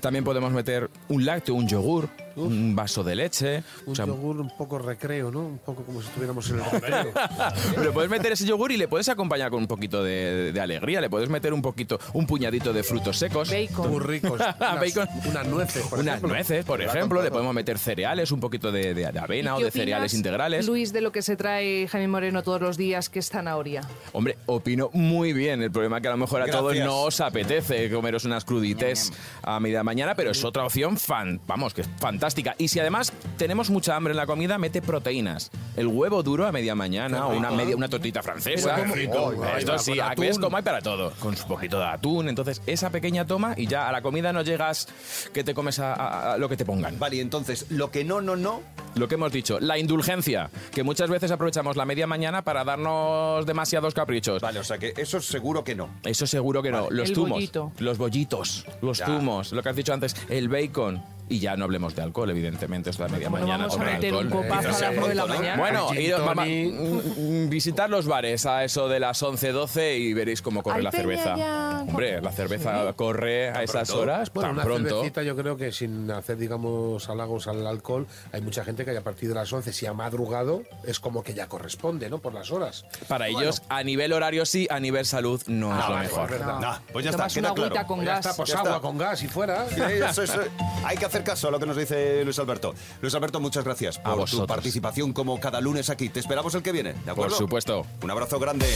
También 0.00 0.24
podemos 0.24 0.50
meter 0.52 0.90
un 1.08 1.24
lácteo, 1.24 1.54
un 1.54 1.68
yogur, 1.68 2.08
un 2.36 2.76
vaso 2.76 3.02
de 3.02 3.14
leche. 3.16 3.62
Un 3.86 3.92
o 3.92 3.96
sea, 3.96 4.06
yogur 4.06 4.40
un 4.40 4.50
poco 4.56 4.78
recreo, 4.78 5.30
¿no? 5.30 5.40
Un 5.40 5.58
poco 5.58 5.82
como 5.84 6.00
si 6.00 6.08
estuviéramos 6.08 6.48
en 6.50 6.58
el 6.60 6.64
recreo. 6.70 7.12
Le 7.82 7.90
puedes 7.90 8.10
meter 8.10 8.32
ese 8.32 8.44
yogur 8.46 8.70
y 8.72 8.76
le 8.76 8.88
puedes 8.88 9.08
acompañar 9.08 9.50
con 9.50 9.60
un 9.60 9.66
poquito 9.66 10.02
de, 10.04 10.52
de 10.52 10.60
alegría. 10.60 11.00
Le 11.00 11.08
puedes 11.10 11.28
meter 11.28 11.52
un 11.52 11.62
poquito, 11.62 11.98
un 12.12 12.26
puñadito 12.26 12.72
de 12.72 12.82
frutos 12.82 13.16
secos. 13.18 13.50
Bacon. 13.50 13.90
Muy 13.90 14.00
ricos. 14.00 14.40
Unas, 14.60 14.80
Bacon. 14.80 15.08
unas 15.30 15.46
nueces, 15.48 15.86
por 15.86 15.98
Unas 15.98 16.14
ejemplo. 16.14 16.28
nueces, 16.28 16.64
por 16.64 16.82
ejemplo. 16.82 17.22
Le 17.22 17.30
podemos 17.30 17.54
meter 17.54 17.78
cereales, 17.78 18.30
un 18.32 18.40
poquito 18.40 18.70
de, 18.72 18.94
de- 18.94 19.12
de 19.12 19.18
avena 19.18 19.54
o 19.54 19.58
¿Qué 19.58 19.64
de 19.66 19.70
cereales 19.70 20.14
integrales. 20.14 20.66
Luis, 20.66 20.92
de 20.92 21.00
lo 21.00 21.12
que 21.12 21.22
se 21.22 21.36
trae 21.36 21.86
Jaime 21.88 22.08
Moreno 22.08 22.42
todos 22.42 22.60
los 22.60 22.76
días, 22.76 23.08
que 23.08 23.18
es 23.20 23.28
zanahoria. 23.30 23.80
Hombre, 24.12 24.36
opino 24.46 24.90
muy 24.92 25.32
bien. 25.32 25.62
El 25.62 25.70
problema 25.70 25.96
es 25.98 26.02
que 26.02 26.08
a 26.08 26.12
lo 26.12 26.16
mejor 26.18 26.42
a 26.42 26.46
todos 26.46 26.64
Gracias. 26.74 26.86
no 26.86 27.00
os 27.02 27.20
apetece 27.20 27.90
comeros 27.90 28.24
unas 28.24 28.44
crudites 28.44 29.12
a 29.42 29.58
media 29.60 29.82
mañana, 29.82 30.14
pero 30.14 30.30
es 30.32 30.44
otra 30.44 30.64
opción 30.64 30.96
fan, 30.96 31.40
vamos, 31.46 31.72
que 31.72 31.80
es 31.82 31.88
fantástica. 31.98 32.25
Fantástica. 32.26 32.54
Y 32.58 32.68
si 32.68 32.80
además 32.80 33.12
tenemos 33.38 33.70
mucha 33.70 33.94
hambre 33.96 34.10
en 34.12 34.16
la 34.16 34.26
comida, 34.26 34.58
mete 34.58 34.82
proteínas. 34.82 35.50
El 35.76 35.86
huevo 35.86 36.22
duro 36.22 36.46
a 36.46 36.52
media 36.52 36.74
mañana 36.74 37.26
o 37.26 37.36
una, 37.36 37.50
media, 37.50 37.76
una 37.76 37.88
tortita 37.88 38.22
francesa. 38.22 38.76
¿cómo? 39.12 39.44
Esto 39.56 39.78
sí, 39.78 40.00
aquí 40.00 40.26
es 40.26 40.38
como 40.38 40.56
hay 40.56 40.62
para 40.62 40.80
todo. 40.80 41.12
Con 41.20 41.34
un 41.34 41.48
poquito 41.48 41.78
de 41.78 41.84
atún. 41.86 42.28
Entonces, 42.28 42.60
esa 42.66 42.90
pequeña 42.90 43.26
toma 43.26 43.54
y 43.56 43.66
ya 43.68 43.88
a 43.88 43.92
la 43.92 44.02
comida 44.02 44.32
no 44.32 44.42
llegas 44.42 44.88
que 45.32 45.44
te 45.44 45.54
comes 45.54 45.78
a, 45.78 45.94
a- 45.94 46.32
a 46.34 46.38
lo 46.38 46.48
que 46.48 46.56
te 46.56 46.64
pongan. 46.64 46.98
Vale, 46.98 47.16
y 47.16 47.20
entonces, 47.20 47.66
lo 47.70 47.90
que 47.90 48.04
no, 48.04 48.20
no, 48.20 48.34
no. 48.36 48.60
Lo 48.96 49.06
que 49.08 49.14
hemos 49.16 49.30
dicho, 49.30 49.60
la 49.60 49.78
indulgencia, 49.78 50.50
que 50.72 50.82
muchas 50.82 51.10
veces 51.10 51.30
aprovechamos 51.30 51.76
la 51.76 51.84
media 51.84 52.06
mañana 52.06 52.42
para 52.42 52.64
darnos 52.64 53.44
demasiados 53.46 53.92
caprichos. 53.94 54.40
Vale, 54.40 54.58
o 54.60 54.64
sea 54.64 54.78
que 54.78 54.94
eso 54.96 55.20
seguro 55.20 55.62
que 55.62 55.74
no. 55.74 55.90
Eso 56.02 56.26
seguro 56.26 56.62
que 56.62 56.70
no. 56.70 56.84
Vale. 56.84 56.96
Los 56.96 57.10
El 57.10 57.16
bollito. 57.16 57.72
los 57.78 57.98
bollitos, 57.98 58.64
los 58.80 58.98
Ya. 58.98 59.06
zumos, 59.06 59.52
lo 59.52 59.62
que 59.62 59.68
has 59.68 59.76
dicho 59.76 59.92
antes, 59.92 60.16
el 60.30 60.48
bacon. 60.48 61.02
Y 61.28 61.40
ya 61.40 61.56
no 61.56 61.64
hablemos 61.64 61.94
de 61.96 62.02
alcohol, 62.02 62.30
evidentemente, 62.30 62.90
es 62.90 62.98
la 63.00 63.08
media 63.08 63.28
Bueno, 63.28 63.46
mañana. 63.46 63.66
vamos 63.66 63.80
a 63.80 63.90
meter 63.92 64.14
un 64.14 64.30
copazo 64.30 64.68
a 64.68 64.70
las 64.70 64.78
sea 64.78 64.90
9 64.92 65.08
de 65.08 65.14
la 65.16 65.26
mañana. 65.26 65.56
Bueno, 65.56 65.92
iros, 65.94 66.24
mamá, 66.24 66.44
mm, 66.44 67.48
visitar 67.48 67.90
los 67.90 68.06
bares 68.06 68.46
a 68.46 68.62
eso 68.64 68.88
de 68.88 69.00
las 69.00 69.20
11, 69.22 69.50
12 69.52 69.96
y 69.98 70.12
veréis 70.14 70.40
cómo 70.42 70.62
corre 70.62 70.82
la 70.82 70.92
cerveza. 70.92 71.36
ya- 71.36 71.84
Hombre, 71.86 72.20
la 72.20 72.30
cerveza 72.32 72.92
corre 72.94 73.48
a 73.50 73.62
esas 73.62 73.88
pronto? 73.88 74.02
horas 74.02 74.32
Bueno, 74.32 74.48
tan 74.48 74.54
una 74.56 74.64
pronto. 74.64 74.88
cervecita 74.88 75.22
yo 75.22 75.36
creo 75.36 75.56
que 75.56 75.72
sin 75.72 76.10
hacer, 76.10 76.36
digamos, 76.36 77.08
halagos 77.08 77.48
al 77.48 77.66
alcohol, 77.66 78.06
hay 78.32 78.40
mucha 78.40 78.64
gente 78.64 78.84
que 78.84 78.96
a 78.96 79.00
partir 79.02 79.28
de 79.28 79.34
las 79.34 79.52
11, 79.52 79.72
si 79.72 79.84
ha 79.86 79.92
madrugado, 79.92 80.62
es 80.84 81.00
como 81.00 81.22
que 81.24 81.34
ya 81.34 81.48
corresponde, 81.48 82.08
¿no? 82.08 82.18
Por 82.18 82.34
las 82.34 82.50
horas. 82.52 82.84
Para 83.08 83.28
ellos, 83.28 83.62
a 83.68 83.82
nivel 83.82 84.12
horario 84.12 84.46
sí, 84.46 84.66
a 84.70 84.78
nivel 84.80 85.04
salud 85.06 85.42
no 85.48 85.76
es 85.76 85.84
Ah, 85.84 85.90
lo 85.90 85.96
mejor. 85.98 86.24
es 86.32 86.38
verdad. 86.38 86.60
Nah, 86.60 86.78
pues 86.92 87.04
ya 87.04 87.10
está, 87.10 87.26
queda 87.28 87.52
una 87.52 87.68
claro. 87.70 87.86
con 87.86 87.98
Ya 88.00 88.04
gas. 88.06 88.18
está, 88.26 88.36
pues 88.36 88.48
Ya 88.50 88.58
agua 88.58 88.70
está. 88.70 88.80
con 88.82 88.98
gas 88.98 89.22
y 89.22 89.28
fuera. 89.28 89.66
Sí, 89.68 89.80
eso, 89.82 90.22
eso. 90.22 90.40
Hay 90.84 90.96
que 90.96 91.04
hacer 91.04 91.15
caso 91.24 91.48
a 91.48 91.50
lo 91.50 91.58
que 91.58 91.66
nos 91.66 91.76
dice 91.76 92.24
Luis 92.24 92.38
Alberto. 92.38 92.74
Luis 93.00 93.14
Alberto, 93.14 93.40
muchas 93.40 93.64
gracias 93.64 93.98
por 93.98 94.28
tu 94.28 94.46
participación 94.46 95.12
como 95.12 95.38
cada 95.40 95.60
lunes 95.60 95.90
aquí. 95.90 96.08
Te 96.08 96.20
esperamos 96.20 96.54
el 96.54 96.62
que 96.62 96.72
viene, 96.72 96.92
¿de 96.92 97.10
acuerdo? 97.10 97.30
Por 97.30 97.38
supuesto. 97.38 97.86
Un 98.02 98.10
abrazo 98.10 98.38
grande. 98.38 98.66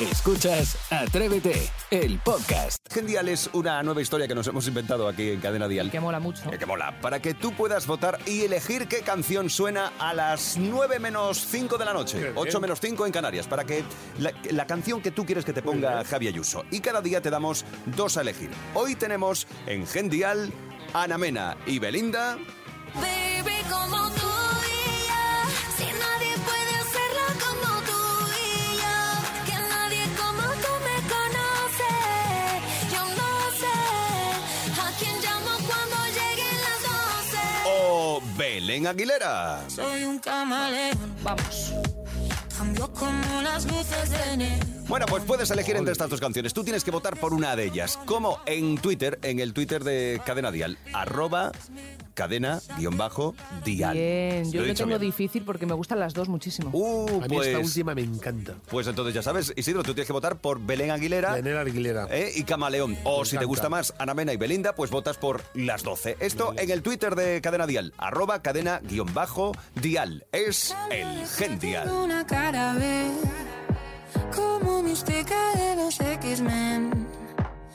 Escuchas 0.00 0.76
Atrévete, 0.90 1.70
el 1.90 2.18
podcast. 2.18 2.78
Gendial 2.90 3.28
es 3.28 3.48
una 3.52 3.82
nueva 3.82 4.02
historia 4.02 4.26
que 4.26 4.34
nos 4.34 4.46
hemos 4.46 4.66
inventado 4.66 5.06
aquí 5.06 5.30
en 5.30 5.40
Cadena 5.40 5.68
Dial. 5.68 5.90
Que 5.90 6.00
mola 6.00 6.18
mucho. 6.18 6.50
Que 6.50 6.66
mola. 6.66 6.98
Para 7.00 7.20
que 7.20 7.34
tú 7.34 7.52
puedas 7.52 7.86
votar 7.86 8.18
y 8.26 8.42
elegir 8.42 8.88
qué 8.88 9.00
canción 9.00 9.48
suena 9.48 9.92
a 9.98 10.12
las 10.12 10.56
9 10.58 10.98
menos 10.98 11.46
5 11.46 11.78
de 11.78 11.84
la 11.84 11.92
noche. 11.92 12.18
Qué 12.18 12.24
bien. 12.24 12.34
8 12.36 12.60
menos 12.60 12.80
5 12.80 13.06
en 13.06 13.12
Canarias. 13.12 13.46
Para 13.46 13.64
que 13.64 13.84
la, 14.18 14.32
la 14.50 14.66
canción 14.66 15.00
que 15.00 15.10
tú 15.10 15.24
quieres 15.24 15.44
que 15.44 15.52
te 15.52 15.62
ponga 15.62 16.04
Javi 16.04 16.28
Ayuso. 16.28 16.64
Y 16.70 16.80
cada 16.80 17.00
día 17.00 17.20
te 17.20 17.30
damos 17.30 17.64
dos 17.96 18.16
a 18.16 18.22
elegir. 18.22 18.50
Hoy 18.74 18.94
tenemos 18.96 19.46
en 19.66 19.86
Gendial 19.86 20.52
Ana 20.94 21.16
Mena 21.16 21.56
y 21.66 21.78
Belinda. 21.78 22.36
Baby, 22.94 23.56
como 23.70 24.10
tú 24.10 24.28
y 24.68 25.06
yo, 25.08 25.24
si 25.76 25.84
nadie 25.84 26.36
puede 26.44 26.74
hacerlo 26.82 27.24
como 27.40 27.80
tú 27.88 28.00
y 28.36 28.76
yo, 28.76 28.96
que 29.46 29.54
nadie 29.54 30.04
como 30.20 30.42
tú 30.62 30.72
me 30.86 30.96
conoce, 31.08 31.92
yo 32.92 33.02
no 33.20 33.30
sé 33.60 33.74
a 34.80 34.98
quién 34.98 35.16
llamo 35.22 35.52
cuando 35.66 35.96
lleguen 36.08 36.56
las 36.66 36.80
12. 36.82 37.38
O 37.66 38.20
Belén 38.36 38.86
Aguilera. 38.86 39.64
Soy 39.68 40.04
un 40.04 40.18
camaleón, 40.18 41.16
vamos, 41.22 41.72
cambio 42.58 42.92
como 42.92 43.42
las 43.42 43.64
luces 43.64 44.10
de 44.10 44.36
neón. 44.36 44.81
Bueno, 44.92 45.06
pues 45.06 45.24
puedes 45.24 45.50
elegir 45.50 45.74
entre 45.76 45.92
estas 45.92 46.10
dos 46.10 46.20
canciones. 46.20 46.52
Tú 46.52 46.64
tienes 46.64 46.84
que 46.84 46.90
votar 46.90 47.16
por 47.16 47.32
una 47.32 47.56
de 47.56 47.64
ellas. 47.64 47.98
Como 48.04 48.40
en 48.44 48.76
Twitter, 48.76 49.18
en 49.22 49.40
el 49.40 49.54
Twitter 49.54 49.84
de 49.84 50.20
Cadena 50.26 50.50
Dial. 50.52 50.76
Arroba 50.92 51.50
cadena-dial. 52.12 53.94
Bien, 53.94 54.52
yo 54.52 54.62
Lo 54.62 54.74
tengo 54.74 54.98
bien. 54.98 55.00
difícil 55.00 55.44
porque 55.44 55.66
me 55.66 55.72
gustan 55.72 55.98
las 55.98 56.12
dos 56.12 56.28
muchísimo. 56.28 56.70
Uh, 56.72 57.08
A 57.08 57.28
mí 57.28 57.36
esta 57.38 57.56
pues, 57.58 57.66
última 57.68 57.94
me 57.94 58.02
encanta. 58.02 58.54
pues 58.68 58.86
entonces 58.86 59.14
ya 59.14 59.22
sabes, 59.22 59.52
Isidro, 59.56 59.82
tú 59.82 59.94
tienes 59.94 60.06
que 60.06 60.12
votar 60.12 60.36
por 60.36 60.60
Belén 60.60 60.90
Aguilera. 60.90 61.32
Belén 61.34 61.56
Aguilera. 61.56 62.06
¿eh? 62.10 62.32
y 62.34 62.42
Camaleón. 62.44 62.98
O 63.04 63.20
Me 63.20 63.24
si 63.26 63.38
te 63.38 63.44
gusta 63.44 63.68
más 63.68 63.94
Ana 63.98 64.12
Mena 64.14 64.32
y 64.32 64.36
Belinda, 64.36 64.74
pues 64.74 64.90
votas 64.90 65.16
por 65.16 65.42
las 65.54 65.82
12. 65.82 66.16
Esto 66.20 66.54
en 66.58 66.70
el 66.70 66.82
Twitter 66.82 67.14
de 67.14 67.40
Cadena 67.40 67.66
Dial, 67.66 67.94
arroba 67.96 68.42
cadena-dial. 68.42 70.26
Es 70.32 70.76
el 70.90 71.26
Gen 71.28 71.58
Dial. 71.58 71.90
Una 71.90 72.26
cara 72.26 72.74
B, 72.74 73.10
como 74.34 74.82
mística 74.82 75.36
de 75.56 75.76
los 75.76 76.00
X-Men. 76.00 76.90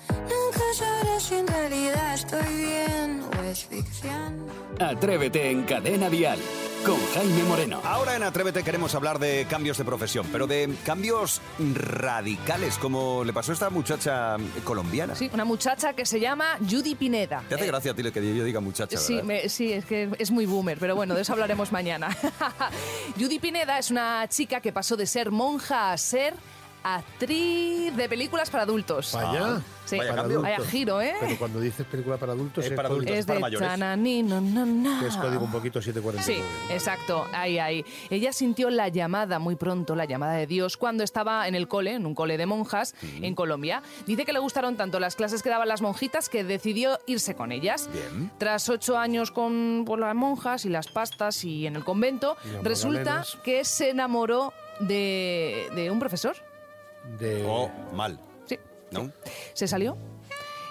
Nunca 0.09 0.65
sabré 0.73 1.19
si 1.19 1.35
en 1.35 1.47
realidad 1.47 2.13
estoy 2.13 2.55
bien 2.55 3.26
es 3.51 3.65
ficción. 3.65 4.45
Atrévete 4.79 5.49
en 5.51 5.63
Cadena 5.63 6.09
Dial 6.09 6.37
con 6.85 6.97
Jaime 7.13 7.43
Moreno. 7.43 7.81
Ahora 7.83 8.15
en 8.15 8.23
Atrévete 8.23 8.63
queremos 8.63 8.93
hablar 8.95 9.19
de 9.19 9.45
cambios 9.49 9.77
de 9.77 9.83
profesión, 9.85 10.27
pero 10.31 10.47
de 10.47 10.73
cambios 10.85 11.41
radicales, 11.73 12.77
como 12.77 13.23
le 13.23 13.33
pasó 13.33 13.51
a 13.51 13.53
esta 13.53 13.69
muchacha 13.69 14.37
colombiana. 14.63 15.15
Sí, 15.15 15.29
una 15.33 15.45
muchacha 15.45 15.93
que 15.93 16.05
se 16.05 16.19
llama 16.19 16.57
Judy 16.69 16.95
Pineda. 16.95 17.43
Te 17.49 17.55
hace 17.55 17.63
Eh, 17.65 17.67
gracia 17.67 17.91
a 17.91 17.95
ti 17.95 18.03
que 18.11 18.35
yo 18.35 18.43
diga 18.43 18.59
muchacha, 18.59 18.97
Sí, 18.97 19.19
sí, 19.47 19.73
es 19.73 19.85
que 19.85 20.09
es 20.19 20.31
muy 20.31 20.45
boomer, 20.45 20.77
pero 20.79 20.95
bueno, 20.95 21.15
de 21.15 21.21
eso 21.21 21.33
hablaremos 21.33 21.71
mañana. 21.71 22.15
Judy 23.19 23.39
Pineda 23.39 23.79
es 23.79 23.91
una 23.91 24.27
chica 24.29 24.61
que 24.61 24.71
pasó 24.71 24.95
de 24.95 25.07
ser 25.07 25.31
monja 25.31 25.91
a 25.91 25.97
ser 25.97 26.35
actriz 26.83 27.95
de 27.95 28.09
películas 28.09 28.49
para 28.49 28.63
adultos. 28.63 29.11
Vaya. 29.13 29.61
Sí, 29.85 29.97
Vaya 29.97 30.09
Para 30.11 30.21
cambio. 30.23 30.41
vaya 30.41 30.55
adultos. 30.55 30.71
giro, 30.73 31.01
¿eh? 31.01 31.13
Pero 31.17 31.37
cuando 31.37 31.61
dices 31.61 31.85
película 31.85 32.17
para 32.17 32.33
adultos, 32.33 32.65
Es 32.65 32.71
es 32.71 32.75
para 32.75 32.89
código- 32.89 32.95
adultos. 33.03 33.15
es 33.17 33.25
para 33.25 33.35
de 33.37 33.41
mayores. 33.41 33.67
tanani, 33.69 34.21
no, 34.23 34.41
no, 34.41 34.65
no. 34.65 34.99
que 34.99 35.07
es 35.07 35.15
código 35.15 35.43
un 35.45 35.51
poquito 35.51 35.81
Sí, 35.81 35.85
749. 35.93 36.43
exacto, 36.75 37.25
ahí, 37.33 37.57
ahí. 37.57 37.85
Ella 38.09 38.33
sintió 38.33 38.69
la 38.69 38.89
llamada 38.89 39.39
muy 39.39 39.55
pronto, 39.55 39.95
la 39.95 40.03
llamada 40.03 40.33
de 40.33 40.45
Dios, 40.45 40.75
cuando 40.75 41.05
estaba 41.05 41.47
en 41.47 41.55
el 41.55 41.69
cole, 41.69 41.93
en 41.93 42.05
un 42.05 42.15
cole 42.15 42.37
de 42.37 42.45
monjas 42.45 42.95
en 43.01 43.33
Colombia. 43.33 43.81
Dice 44.05 44.25
que 44.25 44.33
le 44.33 44.39
gustaron 44.39 44.75
tanto 44.75 44.99
las 44.99 45.15
clases 45.15 45.41
que 45.41 45.49
daban 45.49 45.69
las 45.69 45.81
monjitas 45.81 46.27
que 46.27 46.43
decidió 46.43 46.99
irse 47.07 47.35
con 47.35 47.53
ellas. 47.53 47.89
Bien. 47.93 48.29
Tras 48.37 48.67
ocho 48.67 48.97
años 48.97 49.31
con 49.31 49.83
por 49.85 49.99
las 49.99 50.13
monjas 50.15 50.65
y 50.65 50.69
las 50.69 50.87
pastas 50.89 51.45
y 51.45 51.65
en 51.65 51.77
el 51.77 51.85
convento, 51.85 52.35
Y 52.43 52.49
las 52.49 52.63
resulta 52.65 52.99
magdalenas. 52.99 53.37
que 53.43 53.63
se 53.63 53.91
enamoró 53.91 54.51
de, 54.81 55.69
de 55.75 55.89
un 55.91 55.99
profesor. 55.99 56.35
De... 57.19 57.43
Oh, 57.47 57.69
mal, 57.93 58.19
Sí. 58.45 58.57
¿no? 58.91 59.11
Se 59.53 59.67
salió 59.67 59.97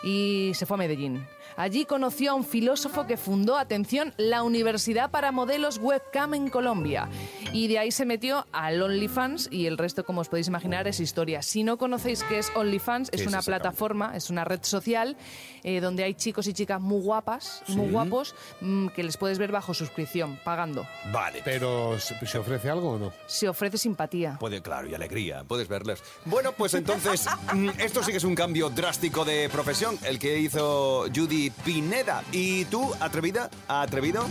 y 0.02 0.52
se 0.54 0.66
fue 0.66 0.76
a 0.76 0.78
Medellín. 0.78 1.26
Allí 1.56 1.86
conoció 1.86 2.32
a 2.32 2.34
un 2.34 2.44
filósofo 2.44 3.06
que 3.06 3.16
fundó, 3.16 3.56
atención, 3.56 4.12
la 4.18 4.42
Universidad 4.42 5.10
para 5.10 5.32
Modelos 5.32 5.78
Webcam 5.78 6.34
en 6.34 6.50
Colombia. 6.50 7.08
Y 7.52 7.68
de 7.68 7.78
ahí 7.78 7.90
se 7.90 8.04
metió 8.04 8.46
al 8.52 8.82
OnlyFans 8.82 9.48
y 9.50 9.66
el 9.66 9.78
resto, 9.78 10.04
como 10.04 10.20
os 10.20 10.28
podéis 10.28 10.48
imaginar, 10.48 10.86
es 10.86 11.00
historia. 11.00 11.40
Si 11.40 11.64
no 11.64 11.78
conocéis 11.78 12.22
qué 12.24 12.38
es 12.38 12.52
OnlyFans, 12.54 13.10
¿Qué 13.10 13.16
es 13.16 13.26
una 13.26 13.40
plataforma, 13.40 14.14
es 14.14 14.28
una 14.28 14.44
red 14.44 14.60
social 14.62 15.16
eh, 15.62 15.80
donde 15.80 16.04
hay 16.04 16.14
chicos 16.14 16.46
y 16.46 16.52
chicas 16.52 16.80
muy 16.80 17.00
guapas, 17.00 17.62
muy 17.68 17.90
guapos, 17.90 18.34
mm, 18.60 18.88
que 18.88 19.02
les 19.02 19.16
puedes 19.16 19.38
ver 19.38 19.50
bajo 19.50 19.72
suscripción, 19.72 20.38
pagando. 20.44 20.86
Vale. 21.10 21.40
Pero, 21.44 21.98
¿se 21.98 22.14
se 22.26 22.38
ofrece 22.38 22.68
algo 22.68 22.92
o 22.92 22.98
no? 22.98 23.12
Se 23.26 23.48
ofrece 23.48 23.78
simpatía. 23.78 24.36
Puede, 24.38 24.60
claro, 24.60 24.88
y 24.88 24.94
alegría, 24.94 25.44
puedes 25.44 25.68
verles. 25.68 26.02
Bueno, 26.24 26.52
pues 26.52 26.74
entonces, 26.74 27.26
mm, 27.54 27.70
esto 27.78 28.02
sí 28.02 28.10
que 28.10 28.18
es 28.18 28.24
un 28.24 28.34
cambio 28.34 28.68
drástico 28.68 29.24
de 29.24 29.48
profesión, 29.48 29.98
el 30.04 30.18
que 30.18 30.38
hizo 30.38 31.06
Judy 31.14 31.45
Pineda. 31.50 32.22
¿Y 32.32 32.64
tú, 32.66 32.92
atrevida, 33.00 33.50
atrevido? 33.68 34.26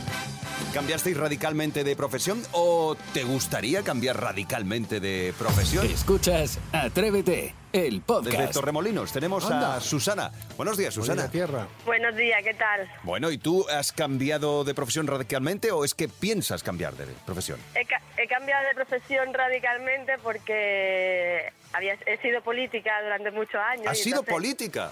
¿Cambiasteis 0.73 1.17
radicalmente 1.17 1.83
de 1.83 1.95
profesión 1.95 2.41
o 2.53 2.95
te 3.13 3.23
gustaría 3.23 3.81
cambiar 3.83 4.19
radicalmente 4.21 4.99
de 4.99 5.33
profesión? 5.37 5.85
Escuchas 5.85 6.59
Atrévete, 6.73 7.53
el 7.73 7.83
Desde 7.91 7.99
podcast. 8.05 8.53
Torremolinos 8.53 9.11
tenemos 9.11 9.49
a. 9.49 9.79
Susana. 9.81 10.31
Buenos 10.57 10.77
días, 10.77 10.93
Susana. 10.93 11.29
tierra. 11.29 11.67
Buenos 11.85 12.15
días, 12.15 12.41
¿qué 12.43 12.53
tal? 12.53 12.89
Bueno, 13.03 13.31
¿y 13.31 13.37
tú 13.37 13.65
has 13.69 13.91
cambiado 13.91 14.63
de 14.63 14.73
profesión 14.73 15.07
radicalmente 15.07 15.71
o 15.71 15.83
es 15.85 15.93
que 15.93 16.07
piensas 16.09 16.63
cambiar 16.63 16.93
de 16.95 17.05
profesión? 17.25 17.59
He, 17.73 17.85
ca- 17.85 18.01
he 18.17 18.27
cambiado 18.27 18.65
de 18.67 18.75
profesión 18.75 19.33
radicalmente 19.33 20.13
porque 20.23 21.51
había, 21.73 21.93
he 22.05 22.17
sido 22.21 22.41
política 22.41 22.91
durante 23.03 23.31
muchos 23.31 23.61
años. 23.61 23.87
¿Has 23.87 23.99
y 23.99 24.03
sido 24.03 24.19
entonces- 24.19 24.33
política? 24.33 24.91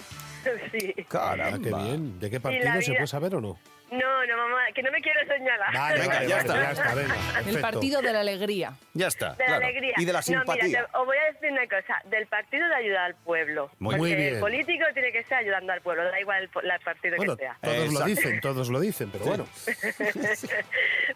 sí. 0.72 0.94
Caramba. 1.08 1.58
Qué 1.58 1.74
bien. 1.74 2.18
¿De 2.18 2.30
qué 2.30 2.40
partido 2.40 2.82
se 2.82 2.92
puede 2.92 3.06
saber 3.06 3.34
o 3.34 3.40
no? 3.40 3.58
No, 3.90 4.26
no, 4.26 4.36
mamá, 4.36 4.64
que 4.74 4.82
no 4.82 4.90
me 4.90 5.00
quiero 5.00 5.20
señalar. 5.26 5.72
Vale, 5.72 6.00
Venga, 6.00 6.14
vale, 6.14 6.28
ya 6.28 6.36
vale, 6.36 6.48
está. 6.48 6.62
ya 6.62 6.70
está, 6.72 6.94
venga. 6.94 7.14
El 7.46 7.60
partido 7.60 8.02
de 8.02 8.12
la 8.12 8.20
alegría. 8.20 8.72
Ya 8.94 9.06
está. 9.06 9.34
De 9.34 9.44
la 9.44 9.46
claro. 9.46 9.64
alegría. 9.66 9.94
Y 9.98 10.04
de 10.04 10.12
la 10.12 10.18
No, 10.18 10.22
simpatía. 10.22 10.64
mira, 10.64 10.86
te- 10.90 10.96
os 10.98 11.06
voy 11.06 11.16
a 11.18 11.32
decir 11.32 11.52
una 11.52 11.66
cosa. 11.68 12.02
Del 12.06 12.26
partido 12.26 12.66
de 12.68 12.74
ayuda 12.74 13.04
al 13.04 13.14
pueblo. 13.14 13.70
Muy 13.78 13.96
porque 13.96 13.98
Muy 13.98 14.14
bien. 14.22 14.34
el 14.34 14.40
político 14.40 14.84
tiene 14.94 15.12
que 15.12 15.18
estar 15.18 15.38
ayudando 15.38 15.72
al 15.72 15.80
pueblo, 15.82 16.04
da 16.04 16.18
igual 16.20 16.42
el, 16.42 16.48
partido 16.82 17.16
Bueno, 17.18 17.36
que 17.36 17.44
sea. 17.44 17.56
todos 17.62 17.92
lo 17.92 18.04
dicen, 18.04 18.40
todos 18.40 18.68
lo 18.70 18.80
dicen, 18.80 19.10
pero 19.12 19.24
bueno. 19.26 19.46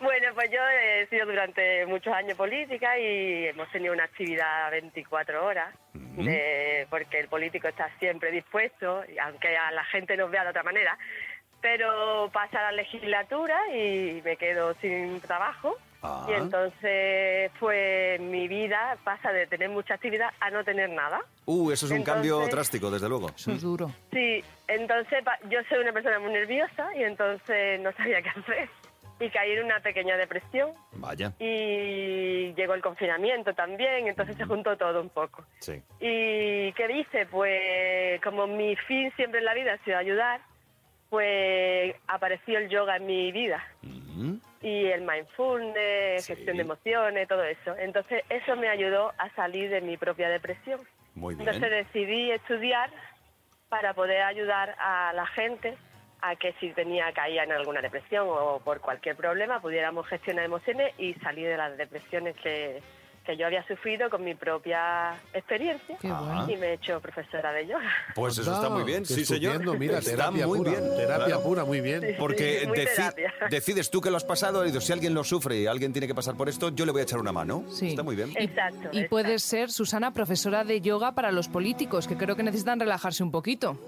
bueno, 0.00 0.28
pues 0.34 0.50
yo 0.50 0.60
he 0.68 1.06
sido 1.08 1.26
durante 1.26 1.86
muchos 1.86 2.12
años 2.12 2.36
política 2.36 2.98
y 2.98 3.46
hemos 3.46 3.70
tenido 3.70 3.92
una 3.94 4.04
actividad 4.04 4.70
24 4.70 5.44
horas, 5.44 5.74
de- 5.94 6.86
porque 6.90 7.18
el 7.20 7.28
político 7.28 7.68
está 7.68 7.88
siempre 7.98 8.30
dispuesto, 8.30 9.04
y 9.08 9.18
aunque 9.18 9.56
a 9.56 9.70
la 9.72 9.84
gente 9.84 10.16
nos 10.16 10.30
vea 10.30 10.44
de 10.44 10.50
otra 10.50 10.62
manera, 10.62 10.96
pero 11.60 12.30
pasa 12.32 12.62
la 12.62 12.72
legislatura 12.72 13.56
y 13.74 14.20
me 14.24 14.36
quedo 14.36 14.74
sin 14.80 15.20
trabajo. 15.20 15.76
Ah. 16.02 16.26
Y 16.28 16.32
entonces, 16.34 17.50
pues 17.58 18.20
mi 18.20 18.46
vida 18.46 18.96
pasa 19.02 19.32
de 19.32 19.46
tener 19.46 19.68
mucha 19.68 19.94
actividad 19.94 20.30
a 20.40 20.50
no 20.50 20.62
tener 20.62 20.90
nada. 20.90 21.20
Uh, 21.44 21.72
eso 21.72 21.86
es 21.86 21.92
un 21.92 22.04
cambio 22.04 22.38
drástico, 22.46 22.90
desde 22.90 23.08
luego. 23.08 23.30
Eso 23.36 23.50
es 23.50 23.62
duro. 23.62 23.90
Sí, 24.12 24.44
entonces 24.68 25.24
yo 25.50 25.58
soy 25.68 25.78
una 25.78 25.92
persona 25.92 26.20
muy 26.20 26.32
nerviosa 26.32 26.94
y 26.96 27.02
entonces 27.02 27.80
no 27.80 27.90
sabía 27.92 28.22
qué 28.22 28.28
hacer. 28.28 28.68
Y 29.20 29.30
caí 29.30 29.50
en 29.50 29.64
una 29.64 29.80
pequeña 29.80 30.16
depresión 30.16 30.70
Vaya. 30.92 31.32
y 31.40 32.54
llegó 32.54 32.74
el 32.74 32.82
confinamiento 32.82 33.52
también, 33.52 34.06
entonces 34.06 34.36
se 34.36 34.44
juntó 34.44 34.76
todo 34.76 35.00
un 35.00 35.08
poco. 35.08 35.44
Sí. 35.58 35.82
¿Y 35.98 36.72
qué 36.74 36.86
dice? 36.86 37.26
Pues 37.26 38.20
como 38.22 38.46
mi 38.46 38.76
fin 38.76 39.12
siempre 39.16 39.40
en 39.40 39.46
la 39.46 39.54
vida 39.54 39.72
ha 39.72 39.84
sido 39.84 39.98
ayudar, 39.98 40.40
pues 41.10 41.94
apareció 42.06 42.58
el 42.58 42.68
yoga 42.68 42.96
en 42.96 43.06
mi 43.06 43.32
vida. 43.32 43.64
Y 44.60 44.86
el 44.86 45.02
mindfulness, 45.02 46.26
gestión 46.26 46.56
de 46.56 46.62
emociones, 46.62 47.28
todo 47.28 47.44
eso. 47.44 47.76
Entonces 47.78 48.24
eso 48.28 48.56
me 48.56 48.68
ayudó 48.68 49.12
a 49.16 49.30
salir 49.36 49.70
de 49.70 49.80
mi 49.80 49.96
propia 49.96 50.28
depresión. 50.28 50.80
Muy 51.14 51.36
bien. 51.36 51.48
Entonces 51.48 51.86
decidí 51.86 52.32
estudiar 52.32 52.90
para 53.68 53.94
poder 53.94 54.22
ayudar 54.22 54.74
a 54.78 55.12
la 55.14 55.26
gente 55.26 55.76
a 56.20 56.34
que 56.34 56.52
si 56.54 56.70
tenía 56.72 57.12
caída 57.12 57.44
en 57.44 57.52
alguna 57.52 57.80
depresión 57.80 58.26
o 58.28 58.60
por 58.64 58.80
cualquier 58.80 59.14
problema 59.14 59.60
pudiéramos 59.60 60.06
gestionar 60.08 60.44
emociones 60.44 60.92
y 60.98 61.14
salir 61.14 61.46
de 61.48 61.56
las 61.56 61.76
depresiones 61.76 62.34
que, 62.36 62.82
que 63.28 63.36
yo 63.36 63.44
había 63.44 63.62
sufrido 63.68 64.08
con 64.08 64.24
mi 64.24 64.34
propia 64.34 65.12
experiencia 65.34 65.98
Qué 66.00 66.08
bueno. 66.10 66.46
y 66.50 66.56
me 66.56 66.68
he 66.68 66.72
hecho 66.72 66.98
profesora 66.98 67.52
de 67.52 67.66
yoga. 67.66 67.92
Pues 68.14 68.38
eso 68.38 68.54
está 68.54 68.70
muy 68.70 68.84
bien, 68.84 69.04
sí, 69.04 69.22
señor. 69.26 69.58
Mira, 69.78 69.98
está 69.98 70.12
terapia 70.12 70.46
muy 70.46 70.58
pura, 70.60 70.70
bien. 70.70 70.82
terapia 70.96 71.26
claro. 71.26 71.42
pura, 71.42 71.64
muy 71.66 71.82
bien. 71.82 72.16
Porque 72.18 72.64
Muy 72.66 72.78
deci- 72.78 72.94
terapia. 72.96 73.34
decides 73.50 73.90
tú 73.90 74.00
que 74.00 74.10
lo 74.10 74.16
has 74.16 74.24
pasado 74.24 74.64
y 74.64 74.80
si 74.80 74.92
alguien 74.94 75.12
lo 75.12 75.24
sufre 75.24 75.58
y 75.60 75.66
alguien 75.66 75.92
tiene 75.92 76.06
que 76.06 76.14
pasar 76.14 76.36
por 76.38 76.48
esto, 76.48 76.70
yo 76.70 76.86
le 76.86 76.92
voy 76.92 77.02
a 77.02 77.04
echar 77.04 77.18
una 77.18 77.32
mano. 77.32 77.64
Sí. 77.68 77.88
Está 77.90 78.02
muy 78.02 78.16
bien. 78.16 78.32
Exacto. 78.34 78.88
Y 78.92 79.04
puedes 79.08 79.42
ser, 79.42 79.70
Susana, 79.70 80.14
profesora 80.14 80.64
de 80.64 80.80
yoga 80.80 81.12
para 81.12 81.30
los 81.30 81.48
políticos, 81.48 82.08
que 82.08 82.16
creo 82.16 82.34
que 82.34 82.42
necesitan 82.42 82.80
relajarse 82.80 83.22
un 83.22 83.30
poquito. 83.30 83.78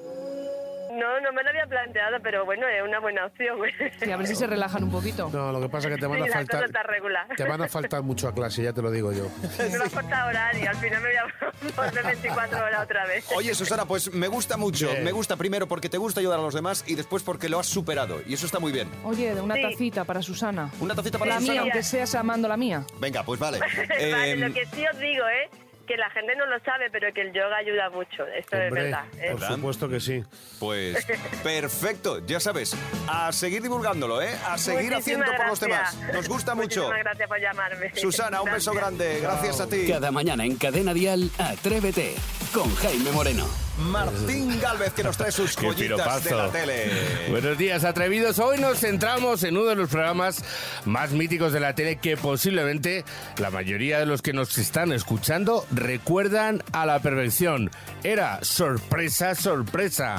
No, 1.01 1.21
no 1.21 1.33
me 1.33 1.43
lo 1.43 1.49
había 1.51 1.67
planteado, 1.67 2.19
pero 2.23 2.45
bueno, 2.45 2.67
es 2.69 2.83
una 2.83 3.01
buena 3.01 3.25
opción. 3.27 3.59
Sí, 4.03 4.11
a 4.11 4.17
ver 4.17 4.27
si 4.27 4.37
se 4.37 4.47
relajan 4.47 4.85
un 4.85 4.91
poquito. 4.91 5.31
No, 5.33 5.51
lo 5.51 5.61
que 5.61 5.69
pasa 5.69 5.89
es 5.89 5.95
que 5.95 6.01
te 6.01 6.07
van 6.07 6.23
Sí, 6.23 6.29
a 6.29 6.33
faltar. 6.33 6.65
está 6.65 6.83
regular. 6.83 7.27
Te 7.37 7.45
van 7.45 7.63
a 7.63 7.69
faltar 7.69 8.03
mucho 8.03 8.29
a 8.29 8.35
clase, 8.35 8.63
ya 8.63 8.73
te 8.73 8.83
lo 8.83 8.91
digo 8.91 9.13
yo. 9.13 9.27
Me 9.59 9.79
va 9.79 9.87
a 9.87 9.89
cortar 9.91 10.29
horario, 10.29 10.69
al 10.71 10.77
final 10.77 11.03
me 11.03 11.09
voy 11.09 11.17
a 11.17 11.81
volver 11.87 12.05
24 12.05 12.59
horas 12.65 12.85
otra 12.85 13.07
vez. 13.07 13.25
Oye, 13.35 13.55
Susana, 13.55 13.85
pues 13.87 14.13
me 14.13 14.29
gusta 14.29 14.57
mucho. 14.57 14.89
Bien. 14.91 15.05
Me 15.05 15.13
gusta 15.13 15.37
primero 15.37 15.67
porque 15.67 15.89
te 15.89 15.97
gusta 15.99 16.21
ayudar 16.21 16.39
a 16.39 16.43
los 16.43 16.55
demás 16.55 16.85
y 16.87 16.95
después 16.97 17.23
porque 17.23 17.49
lo 17.49 17.59
has 17.59 17.67
superado. 17.67 18.21
Y 18.27 18.35
eso 18.35 18.47
está 18.47 18.59
muy 18.59 18.73
bien. 18.73 18.89
Oye, 19.05 19.35
de 19.35 19.41
una 19.41 19.55
Sí. 19.55 19.63
tacita 19.63 20.05
para 20.05 20.21
Susana. 20.23 20.71
Una 20.81 20.95
tacita 20.95 21.19
para 21.19 21.35
La 21.35 21.41
Susana. 21.41 21.53
mía, 21.53 21.63
aunque 21.63 21.83
sea 21.83 22.05
amando 22.21 22.47
la 22.49 22.57
mía. 22.57 22.85
Venga, 23.01 23.23
pues 23.23 23.41
vale. 23.41 23.59
vale, 23.89 24.33
Eh, 24.33 24.37
lo 24.37 24.53
que 24.53 24.67
sí 24.67 24.85
os 24.87 24.99
digo 24.99 25.25
es 25.27 25.51
que 25.91 25.97
la 25.97 26.09
gente 26.11 26.37
no 26.37 26.47
lo 26.47 26.61
sabe, 26.61 26.89
pero 26.93 27.13
que 27.13 27.21
el 27.21 27.33
yoga 27.33 27.57
ayuda 27.57 27.91
mucho. 27.91 28.25
Esto 28.29 28.57
es 28.57 28.73
verdad. 28.73 29.07
¿eh? 29.19 29.33
por 29.33 29.43
supuesto 29.43 29.89
que 29.89 29.99
sí. 29.99 30.23
Pues 30.61 31.05
perfecto, 31.43 32.25
ya 32.25 32.39
sabes, 32.39 32.77
a 33.09 33.33
seguir 33.33 33.61
divulgándolo, 33.61 34.23
¿eh? 34.23 34.31
A 34.47 34.57
seguir 34.57 34.93
Muchísimas 34.93 35.01
haciendo 35.01 35.27
por 35.37 35.49
los 35.49 35.59
demás. 35.59 35.99
Nos 36.15 36.29
gusta 36.29 36.55
mucho. 36.55 36.83
Muchísimas 36.83 36.99
gracias 37.01 37.29
por 37.29 37.41
llamarme. 37.41 37.93
Susana, 37.97 38.41
un 38.41 38.53
beso 38.53 38.73
grande. 38.73 39.19
Gracias 39.21 39.61
a 39.61 39.69
ti. 39.69 39.89
Cada 39.89 40.13
mañana 40.13 40.45
en 40.45 40.55
Cadena 40.57 40.95
Dial, 40.95 41.29
Atrévete 41.39 42.15
con 42.55 42.73
Jaime 42.77 43.11
Moreno. 43.11 43.70
Martín 43.81 44.61
Galvez, 44.61 44.93
que 44.93 45.03
nos 45.03 45.17
trae 45.17 45.33
sus 45.33 45.57
joyitas 45.61 46.25
de 46.25 46.35
la 46.35 46.49
tele. 46.51 46.91
Buenos 47.31 47.57
días, 47.57 47.85
atrevidos. 47.85 48.39
Hoy 48.39 48.59
nos 48.59 48.79
centramos 48.79 49.43
en 49.43 49.57
uno 49.57 49.69
de 49.69 49.77
los 49.77 49.89
programas 49.89 50.45
más 50.85 51.13
míticos 51.13 51.53
de 51.53 51.61
la 51.61 51.75
tele 51.75 51.97
que 51.97 52.17
posiblemente 52.17 53.05
la 53.39 53.51
mayoría 53.51 53.99
de 53.99 54.07
los 54.07 54.23
que 54.23 54.33
nos 54.33 54.59
están 54.59 54.93
escuchando 54.93 55.67
recuerdan 55.71 56.63
a 56.73 56.87
la 56.87 57.01
perfección. 57.01 57.71
Era 58.03 58.39
sorpresa, 58.43 59.35
sorpresa. 59.35 60.17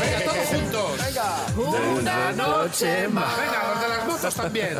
Venga, 0.00 0.24
todos 0.24 0.46
juntos. 0.48 0.98
Venga. 1.06 1.46
Una 1.98 2.32
noche 2.32 3.08
más. 3.08 3.36
Venga, 3.36 3.72
los 3.72 3.82
de 3.82 3.88
las 3.88 4.06
motos 4.06 4.34
también. 4.34 4.78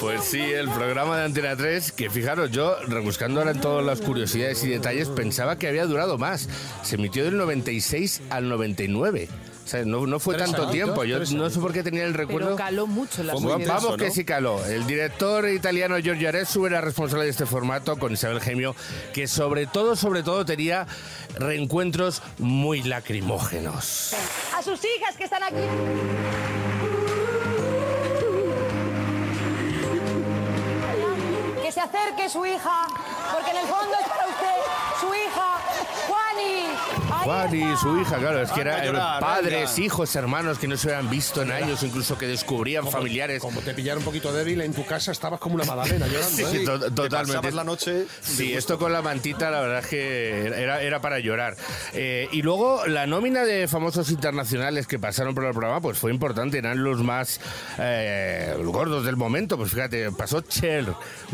Pues 0.00 0.24
sí, 0.24 0.40
el 0.40 0.70
programa 0.70 1.18
de 1.18 1.24
Antena 1.24 1.56
3, 1.56 1.92
que 1.92 2.10
fijaros, 2.10 2.50
yo 2.50 2.76
rebuscando 2.86 3.40
ahora 3.40 3.52
en 3.52 3.60
todas 3.60 3.84
las 3.84 4.00
curiosidades 4.00 4.62
y 4.64 4.68
detalles, 4.68 5.08
pensaba 5.08 5.56
que 5.56 5.68
había 5.68 5.86
durado 5.86 6.18
más. 6.18 6.48
Se 6.82 6.96
emitió 6.96 7.24
del 7.24 7.36
96 7.36 8.22
al 8.30 8.48
99. 8.48 9.28
O 9.64 9.66
sea, 9.66 9.82
no, 9.84 10.06
no 10.06 10.20
fue 10.20 10.34
Tres 10.34 10.50
tanto 10.50 10.70
tiempo. 10.70 11.04
Yo 11.04 11.18
no 11.18 11.48
sé 11.48 11.58
por 11.58 11.72
qué 11.72 11.82
tenía 11.82 12.04
el 12.04 12.12
recuerdo. 12.12 12.48
Pero 12.48 12.56
caló 12.56 12.86
mucho 12.86 13.22
la 13.22 13.32
Vamos 13.34 13.96
que 13.96 14.10
sí 14.10 14.24
caló. 14.24 14.64
El 14.66 14.86
director 14.86 15.48
italiano 15.48 15.98
Giorgio 15.98 16.28
Arezzo 16.28 16.66
era 16.66 16.80
responsable 16.82 17.24
de 17.24 17.30
este 17.30 17.46
formato 17.46 17.98
con 17.98 18.12
Isabel 18.12 18.40
Gemio, 18.40 18.76
que 19.14 19.26
sobre 19.26 19.66
todo, 19.66 19.96
sobre 19.96 20.22
todo 20.22 20.44
tenía 20.44 20.86
reencuentros 21.38 22.22
muy 22.38 22.82
lacrimógenos. 22.82 24.14
A 24.54 24.62
sus 24.62 24.80
hijas 24.84 25.16
que 25.16 25.24
están 25.24 25.42
aquí. 25.42 25.56
Que 31.62 31.72
se 31.72 31.80
acerque 31.80 32.28
su 32.28 32.44
hija, 32.44 32.86
porque 33.32 33.50
en 33.50 33.56
el 33.56 33.66
fondo 33.66 33.94
es 33.98 34.08
para 34.08 34.26
usted, 34.26 34.60
su 35.00 35.06
hija, 35.14 35.58
Juani. 36.06 36.66
Ahí 37.10 37.13
Juan 37.24 37.54
y 37.54 37.76
su 37.76 37.98
hija, 37.98 38.18
claro, 38.18 38.42
es 38.42 38.50
que 38.52 38.60
eran 38.60 38.84
llorar, 38.84 39.20
padres, 39.20 39.70
venga. 39.74 39.86
hijos, 39.86 40.14
hermanos 40.16 40.58
que 40.58 40.68
no 40.68 40.76
se 40.76 40.94
habían 40.94 41.10
visto 41.10 41.42
en 41.42 41.52
años, 41.52 41.82
incluso 41.82 42.18
que 42.18 42.26
descubrían 42.26 42.86
familiares. 42.90 43.40
Como 43.40 43.60
te 43.60 43.72
pillara 43.74 43.98
un 43.98 44.04
poquito 44.04 44.32
débil 44.32 44.60
en 44.60 44.72
tu 44.74 44.84
casa, 44.84 45.12
estabas 45.12 45.40
como 45.40 45.54
una 45.54 45.64
magdalena 45.64 46.06
llorando. 46.06 46.48
Sí, 46.50 46.56
¿eh? 46.58 46.64
to- 46.64 46.78
Te 46.80 46.90
totalmente. 46.90 47.52
la 47.52 47.64
noche. 47.64 48.06
Sí, 48.20 48.52
esto 48.52 48.78
con 48.78 48.92
la 48.92 49.00
mantita, 49.02 49.50
la 49.50 49.60
verdad 49.60 49.78
es 49.80 49.86
que 49.86 50.46
era, 50.46 50.82
era 50.82 51.00
para 51.00 51.18
llorar. 51.18 51.56
Eh, 51.92 52.28
y 52.32 52.42
luego 52.42 52.86
la 52.86 53.06
nómina 53.06 53.44
de 53.44 53.68
famosos 53.68 54.10
internacionales 54.10 54.86
que 54.86 54.98
pasaron 54.98 55.34
por 55.34 55.44
el 55.44 55.52
programa, 55.52 55.80
pues 55.80 55.98
fue 55.98 56.10
importante, 56.12 56.58
eran 56.58 56.82
los 56.84 57.02
más 57.02 57.40
eh, 57.78 58.54
gordos 58.64 59.04
del 59.04 59.16
momento. 59.16 59.56
Pues 59.56 59.70
fíjate, 59.70 60.10
pasó 60.12 60.40
Cher, 60.42 60.86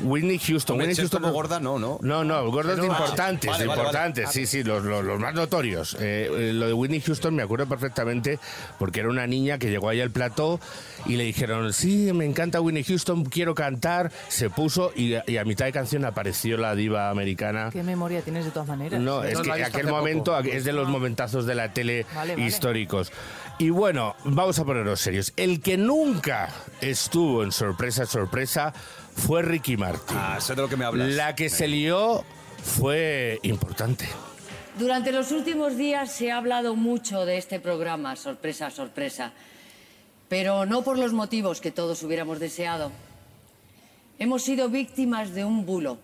Whitney 0.03 0.38
Houston. 0.38 0.79
Whitney 0.79 0.94
Houston 0.96 1.20
como 1.22 1.33
gorda, 1.33 1.59
no, 1.61 1.79
no. 1.79 1.98
No, 2.03 2.24
no, 2.24 2.50
gordos 2.50 2.79
Ah, 2.81 2.85
importantes, 2.87 3.50
vale, 3.50 3.62
de 3.64 3.68
vale, 3.68 3.81
importantes, 3.81 4.24
vale. 4.26 4.35
sí, 4.35 4.46
sí, 4.46 4.62
los, 4.62 4.83
los- 4.85 5.05
los 5.05 5.18
más 5.18 5.35
notorios. 5.35 5.79
Eh, 6.00 6.28
eh, 6.30 6.52
lo 6.52 6.66
de 6.66 6.72
Whitney 6.72 7.00
Houston 7.00 7.34
me 7.34 7.42
acuerdo 7.42 7.66
perfectamente 7.66 8.38
porque 8.78 9.00
era 9.00 9.08
una 9.08 9.26
niña 9.26 9.58
que 9.58 9.70
llegó 9.70 9.88
ahí 9.88 10.00
al 10.00 10.10
plató 10.10 10.60
y 11.06 11.16
le 11.16 11.24
dijeron, 11.24 11.72
sí, 11.72 12.12
me 12.12 12.24
encanta 12.24 12.60
Whitney 12.60 12.84
Houston, 12.84 13.24
quiero 13.24 13.54
cantar. 13.54 14.12
Se 14.28 14.50
puso 14.50 14.92
y, 14.94 15.14
a- 15.14 15.24
y 15.26 15.36
a 15.38 15.44
mitad 15.44 15.64
de 15.64 15.72
canción 15.72 16.04
apareció 16.04 16.56
la 16.56 16.74
diva 16.74 17.10
americana. 17.10 17.70
¿Qué 17.72 17.82
memoria 17.82 18.20
tienes 18.22 18.44
de 18.44 18.50
todas 18.50 18.68
maneras? 18.68 19.00
No, 19.00 19.22
es 19.24 19.40
que 19.40 19.50
aquel 19.64 19.86
momento 19.88 20.36
poco. 20.36 20.48
es 20.48 20.64
de 20.64 20.72
los 20.72 20.88
momentazos 20.88 21.46
de 21.46 21.54
la 21.54 21.72
tele 21.72 22.06
Vale, 22.14 22.34
vale. 22.34 22.46
históricos. 22.46 23.12
Y 23.58 23.70
bueno, 23.70 24.16
vamos 24.24 24.58
a 24.58 24.64
ponernos 24.64 25.00
serios. 25.00 25.32
El 25.36 25.60
que 25.60 25.76
nunca 25.76 26.48
estuvo 26.80 27.42
en 27.44 27.52
sorpresa, 27.52 28.06
sorpresa, 28.06 28.72
fue 29.16 29.42
Ricky 29.42 29.76
Martin. 29.76 30.16
Ah, 30.18 30.38
sé 30.40 30.54
de 30.54 30.62
lo 30.62 30.68
que 30.68 30.76
me 30.76 30.84
hablas. 30.86 31.08
La 31.10 31.34
que 31.34 31.50
se 31.50 31.68
lió 31.68 32.24
fue 32.62 33.38
importante. 33.42 34.08
Durante 34.78 35.12
los 35.12 35.33
últimos 35.33 35.76
días 35.76 36.11
se 36.12 36.30
ha 36.30 36.37
hablado 36.37 36.76
mucho 36.76 37.26
de 37.26 37.37
este 37.37 37.61
programa, 37.61 38.16
sorpresa, 38.16 38.70
sorpresa, 38.70 39.33
pero 40.28 40.64
no 40.64 40.83
por 40.83 40.96
los 40.98 41.12
motivos 41.12 41.61
que 41.61 41.70
todos 41.70 42.02
hubiéramos 42.02 42.38
deseado. 42.38 42.92
Hemos 44.18 44.42
sido 44.42 44.68
víctimas 44.68 45.35
de 45.35 45.44
un 45.44 45.66
bulo. 45.66 45.98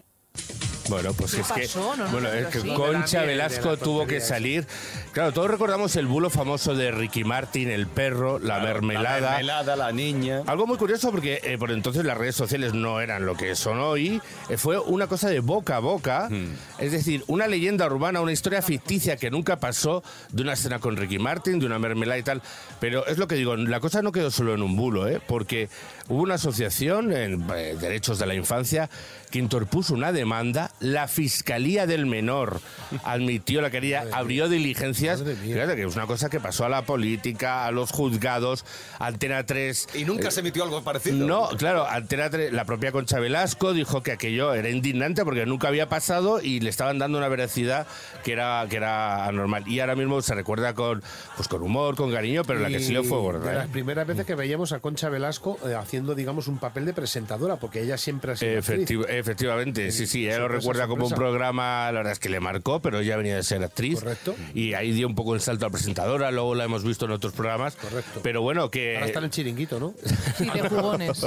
Bueno, 0.88 1.12
pues 1.14 1.35
¿Qué 1.35 1.40
es 1.40 1.46
que, 1.53 1.61
pasó? 1.62 1.96
No, 1.96 2.05
no, 2.05 2.12
bueno, 2.12 2.29
no, 2.29 2.35
es 2.35 2.46
que 2.49 2.61
sí. 2.61 2.68
Concha 2.75 3.20
la 3.20 3.27
Velasco 3.27 3.70
la 3.72 3.77
tuvo 3.77 4.07
que 4.07 4.20
salir. 4.20 4.66
Claro, 5.12 5.33
todos 5.33 5.51
recordamos 5.51 5.96
el 5.96 6.07
bulo 6.07 6.31
famoso 6.31 6.75
de 6.75 6.90
Ricky 6.90 7.25
Martin, 7.25 7.70
el 7.70 7.87
perro, 7.87 8.38
la 8.38 8.57
Claro, 8.61 8.64
mermelada. 8.66 9.20
La 9.20 9.31
mermelada, 9.31 9.77
la 9.77 9.92
niña. 9.92 10.42
Algo 10.46 10.66
muy 10.66 10.77
curioso 10.77 11.11
porque 11.11 11.40
eh, 11.42 11.57
por 11.59 11.70
entonces 11.70 12.05
las 12.05 12.16
redes 12.18 12.37
sociales 12.37 12.75
no 12.75 13.01
eran 13.01 13.25
lo 13.27 13.35
que 13.37 13.55
son 13.57 13.79
hoy, 13.81 14.20
eh, 14.49 14.57
fue 14.57 14.79
una 14.79 15.07
cosa 15.07 15.29
de 15.29 15.40
boca 15.40 15.77
a 15.77 15.81
boca, 15.81 16.29
Hmm. 16.31 16.55
es 16.79 16.92
decir, 16.92 17.25
una 17.27 17.46
leyenda 17.46 17.87
urbana, 17.87 18.20
una 18.20 18.33
historia 18.33 18.62
ficticia 18.62 19.16
que 19.16 19.31
nunca 19.31 19.59
pasó 19.59 20.03
de 20.33 20.42
una 20.42 20.53
escena 20.55 20.79
con 20.79 20.96
Ricky 20.96 21.18
Martin, 21.18 21.59
de 21.59 21.66
una 21.66 21.79
mermelada 21.79 22.18
y 22.18 22.22
tal, 22.22 22.42
pero 22.81 23.07
es 23.07 23.18
lo 23.18 23.27
que 23.27 23.35
digo, 23.37 23.57
la 23.57 23.81
cosa 23.81 24.03
no 24.03 24.12
quedó 24.12 24.31
solo 24.31 24.55
en 24.55 24.62
un 24.62 24.77
bulo, 24.77 25.09
¿eh? 25.09 25.20
porque 25.27 25.68
hubo 26.09 26.22
una 26.22 26.35
asociación 26.35 27.12
en 27.12 27.44
eh, 27.55 27.77
derechos 27.81 28.18
de 28.18 28.27
la 28.27 28.35
infancia 28.35 28.88
que 29.30 29.38
interpuso 29.38 29.94
una 29.94 30.12
demanda 30.12 30.70
la 30.80 31.08
Fiscalía 31.08 31.86
del 31.86 32.06
Menor 32.06 32.60
admitió 33.04 33.60
la 33.60 33.70
querella, 33.70 34.06
abrió 34.12 34.48
diligencias. 34.48 35.22
Fíjate 35.22 35.76
que 35.76 35.84
es 35.84 35.96
una 35.96 36.06
cosa 36.06 36.28
que 36.28 36.40
pasó 36.40 36.64
a 36.64 36.68
la 36.68 36.82
política, 36.82 37.66
a 37.66 37.70
los 37.70 37.90
juzgados, 37.90 38.64
Antena 38.98 39.44
3. 39.44 39.88
Y 39.94 40.04
nunca 40.04 40.28
eh, 40.28 40.30
se 40.30 40.40
emitió 40.40 40.64
algo 40.64 40.82
parecido. 40.82 41.26
No, 41.26 41.48
claro, 41.56 41.86
Antena 41.86 42.30
3, 42.30 42.52
la 42.52 42.64
propia 42.64 42.92
Concha 42.92 43.18
Velasco 43.18 43.72
dijo 43.72 44.02
que 44.02 44.12
aquello 44.12 44.54
era 44.54 44.68
indignante 44.68 45.24
porque 45.24 45.46
nunca 45.46 45.68
había 45.68 45.88
pasado 45.88 46.40
y 46.40 46.60
le 46.60 46.70
estaban 46.70 46.98
dando 46.98 47.18
una 47.18 47.28
veracidad 47.28 47.86
que 48.24 48.32
era, 48.32 48.66
que 48.68 48.76
era 48.76 49.26
anormal. 49.26 49.66
Y 49.66 49.80
ahora 49.80 49.96
mismo 49.96 50.20
se 50.22 50.34
recuerda 50.34 50.74
con, 50.74 51.02
pues 51.36 51.48
con 51.48 51.62
humor, 51.62 51.96
con 51.96 52.12
cariño, 52.12 52.42
pero 52.44 52.60
la 52.60 52.68
que 52.68 52.80
sí 52.80 52.92
lo 52.92 53.04
fue 53.04 53.16
De 53.16 53.22
gorda. 53.22 53.52
las 53.52 53.66
¿eh? 53.66 53.68
primeras 53.72 54.06
veces 54.06 54.26
que 54.26 54.34
veíamos 54.34 54.72
a 54.72 54.80
Concha 54.80 55.08
Velasco 55.08 55.58
eh, 55.66 55.74
haciendo, 55.74 56.14
digamos, 56.14 56.48
un 56.48 56.58
papel 56.58 56.84
de 56.84 56.92
presentadora, 56.92 57.56
porque 57.56 57.82
ella 57.82 57.96
siempre 57.96 58.32
ha 58.32 58.36
sido 58.36 58.58
actriz. 58.58 58.88
Efecti- 59.26 59.30
efectivamente, 59.46 59.92
sí, 59.92 60.06
sí, 60.06 60.26
ella 60.26 60.38
lo 60.38 60.44
Sorpresa, 60.44 60.60
recuerda 60.60 60.86
como 60.86 61.06
un 61.06 61.12
programa, 61.12 61.86
la 61.92 61.98
verdad 61.98 62.12
es 62.12 62.18
que 62.18 62.28
le 62.28 62.40
marcó, 62.40 62.80
pero 62.80 63.00
ella 63.00 63.16
venía 63.16 63.36
de 63.36 63.42
ser 63.42 63.62
actriz. 63.62 64.00
Correcto. 64.00 64.34
Y 64.54 64.74
ahí 64.74 64.92
dio 64.92 65.06
un 65.06 65.14
poco 65.14 65.34
el 65.34 65.40
salto 65.40 65.66
a 65.66 65.70
presentadora, 65.70 66.30
luego 66.30 66.54
la 66.54 66.64
hemos 66.64 66.84
visto 66.84 67.04
en 67.04 67.12
otros 67.12 67.32
programas. 67.32 67.76
Correcto. 67.76 68.20
Pero 68.22 68.42
bueno, 68.42 68.70
que... 68.70 68.96
Ahora 68.96 69.06
está 69.06 69.18
en 69.18 69.24
el 69.26 69.30
chiringuito, 69.30 69.80
¿no? 69.80 69.94
Sí, 70.36 70.44
de 70.48 70.68
jugones. 70.68 71.26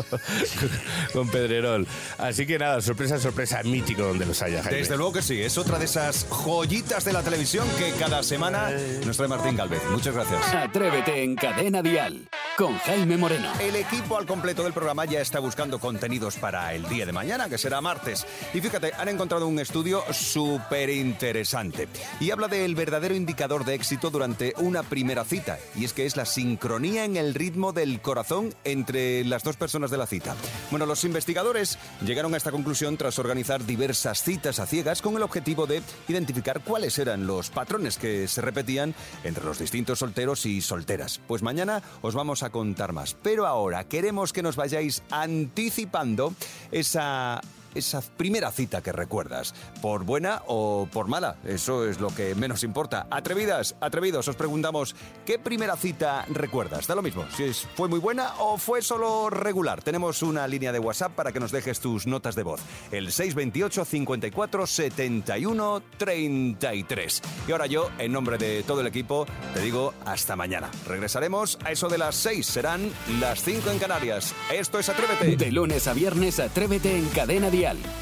con 1.13 1.29
Pedrerol. 1.29 1.87
Así 2.17 2.45
que 2.45 2.57
nada, 2.57 2.81
sorpresa, 2.81 3.19
sorpresa, 3.19 3.61
mítico 3.63 4.03
donde 4.03 4.25
los 4.25 4.41
haya, 4.41 4.63
Jaime. 4.63 4.79
Desde 4.79 4.97
luego 4.97 5.13
que 5.13 5.21
sí, 5.21 5.41
es 5.41 5.57
otra 5.57 5.77
de 5.79 5.85
esas 5.85 6.27
joyitas 6.29 7.05
de 7.05 7.13
la 7.13 7.23
televisión 7.23 7.67
que 7.77 7.91
cada 7.99 8.23
semana 8.23 8.71
nos 9.05 9.17
trae 9.17 9.27
Martín 9.29 9.55
Galvez. 9.55 9.81
Muchas 9.91 10.13
gracias. 10.13 10.53
Atrévete 10.53 11.23
en 11.23 11.35
Cadena 11.35 11.81
Dial 11.81 12.29
con 12.59 12.77
Jaime 12.79 13.15
Moreno. 13.15 13.49
El 13.61 13.77
equipo 13.77 14.17
al 14.17 14.25
completo 14.25 14.63
del 14.63 14.73
programa 14.73 15.05
ya 15.05 15.21
está 15.21 15.39
buscando 15.39 15.79
contenidos 15.79 16.35
para 16.35 16.73
el 16.73 16.89
día 16.89 17.05
de 17.05 17.13
mañana, 17.13 17.47
que 17.47 17.57
será 17.57 17.79
martes. 17.79 18.27
Y 18.53 18.59
fíjate, 18.59 18.91
han 18.97 19.07
encontrado 19.07 19.47
un 19.47 19.59
estudio 19.59 20.03
súper 20.11 20.89
interesante. 20.89 21.87
Y 22.19 22.31
habla 22.31 22.49
del 22.49 22.75
verdadero 22.75 23.15
indicador 23.15 23.63
de 23.63 23.75
éxito 23.75 24.09
durante 24.09 24.53
una 24.57 24.83
primera 24.83 25.23
cita. 25.23 25.57
Y 25.73 25.85
es 25.85 25.93
que 25.93 26.05
es 26.05 26.17
la 26.17 26.25
sincronía 26.25 27.05
en 27.05 27.15
el 27.15 27.33
ritmo 27.33 27.71
del 27.71 28.01
corazón 28.01 28.53
entre 28.65 29.23
las 29.23 29.43
dos 29.43 29.55
personas 29.55 29.89
de 29.89 29.97
la 29.97 30.05
cita. 30.05 30.35
Bueno, 30.69 30.85
los 30.85 31.05
investigadores 31.05 31.79
llegaron 32.05 32.33
a 32.33 32.37
esta 32.37 32.51
conclusión 32.51 32.97
tras 32.97 33.19
organizar 33.19 33.65
diversas 33.65 34.21
citas 34.21 34.59
a 34.59 34.65
ciegas 34.65 35.01
con 35.01 35.15
el 35.15 35.23
objetivo 35.23 35.65
de 35.65 35.81
identificar 36.09 36.61
cuáles 36.61 36.99
eran 36.99 37.25
los 37.25 37.51
patrones 37.51 37.97
que 37.97 38.27
se 38.27 38.41
repetían 38.41 38.93
entre 39.23 39.45
los 39.45 39.59
distintos 39.59 39.99
solteros 39.99 40.45
y 40.45 40.59
solteras. 40.59 41.21
Pues 41.25 41.41
mañana 41.41 41.81
os 42.01 42.15
vamos 42.15 42.43
a 42.43 42.48
contar 42.49 42.93
más. 42.93 43.15
Pero 43.21 43.45
ahora 43.45 43.83
queremos 43.83 44.33
que 44.33 44.43
nos 44.43 44.55
vayáis 44.55 45.03
anticipando 45.09 46.33
esa 46.71 47.41
esa 47.75 48.01
primera 48.01 48.51
cita 48.51 48.81
que 48.81 48.91
recuerdas, 48.91 49.53
por 49.81 50.03
buena 50.03 50.43
o 50.47 50.87
por 50.91 51.07
mala, 51.07 51.37
eso 51.45 51.87
es 51.87 51.99
lo 51.99 52.09
que 52.09 52.35
menos 52.35 52.63
importa. 52.63 53.07
Atrevidas, 53.09 53.75
atrevidos, 53.81 54.27
os 54.27 54.35
preguntamos, 54.35 54.95
¿qué 55.25 55.39
primera 55.39 55.75
cita 55.75 56.25
recuerdas? 56.29 56.87
Da 56.87 56.95
lo 56.95 57.01
mismo, 57.01 57.25
si 57.35 57.51
fue 57.75 57.87
muy 57.87 57.99
buena 57.99 58.33
o 58.39 58.57
fue 58.57 58.81
solo 58.81 59.29
regular. 59.29 59.81
Tenemos 59.81 60.21
una 60.21 60.47
línea 60.47 60.71
de 60.71 60.79
WhatsApp 60.79 61.13
para 61.13 61.31
que 61.31 61.39
nos 61.39 61.51
dejes 61.51 61.79
tus 61.79 62.07
notas 62.07 62.35
de 62.35 62.43
voz, 62.43 62.61
el 62.91 63.11
628 63.11 63.85
54 63.85 64.67
71 64.67 65.81
33. 65.97 67.21
Y 67.47 67.51
ahora 67.51 67.65
yo, 67.65 67.89
en 67.97 68.11
nombre 68.11 68.37
de 68.37 68.63
todo 68.63 68.81
el 68.81 68.87
equipo, 68.87 69.25
te 69.53 69.61
digo 69.61 69.93
hasta 70.05 70.35
mañana. 70.35 70.69
Regresaremos 70.87 71.57
a 71.63 71.71
eso 71.71 71.87
de 71.87 71.97
las 71.97 72.15
6, 72.15 72.45
serán 72.45 72.91
las 73.19 73.43
5 73.43 73.69
en 73.71 73.79
Canarias. 73.79 74.33
Esto 74.51 74.79
es 74.79 74.89
Atrévete. 74.89 75.35
De 75.37 75.51
lunes 75.51 75.87
a 75.87 75.93
viernes, 75.93 76.39
Atrévete 76.39 76.97
en 76.97 77.07
Cadena 77.09 77.49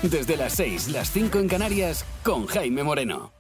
Desde 0.04 0.38
las 0.38 0.54
6, 0.54 0.90
las 0.90 1.10
5 1.12 1.40
en 1.40 1.48
Canarias, 1.48 2.06
con 2.24 2.46
Jaime 2.46 2.84
Moreno. 2.84 3.37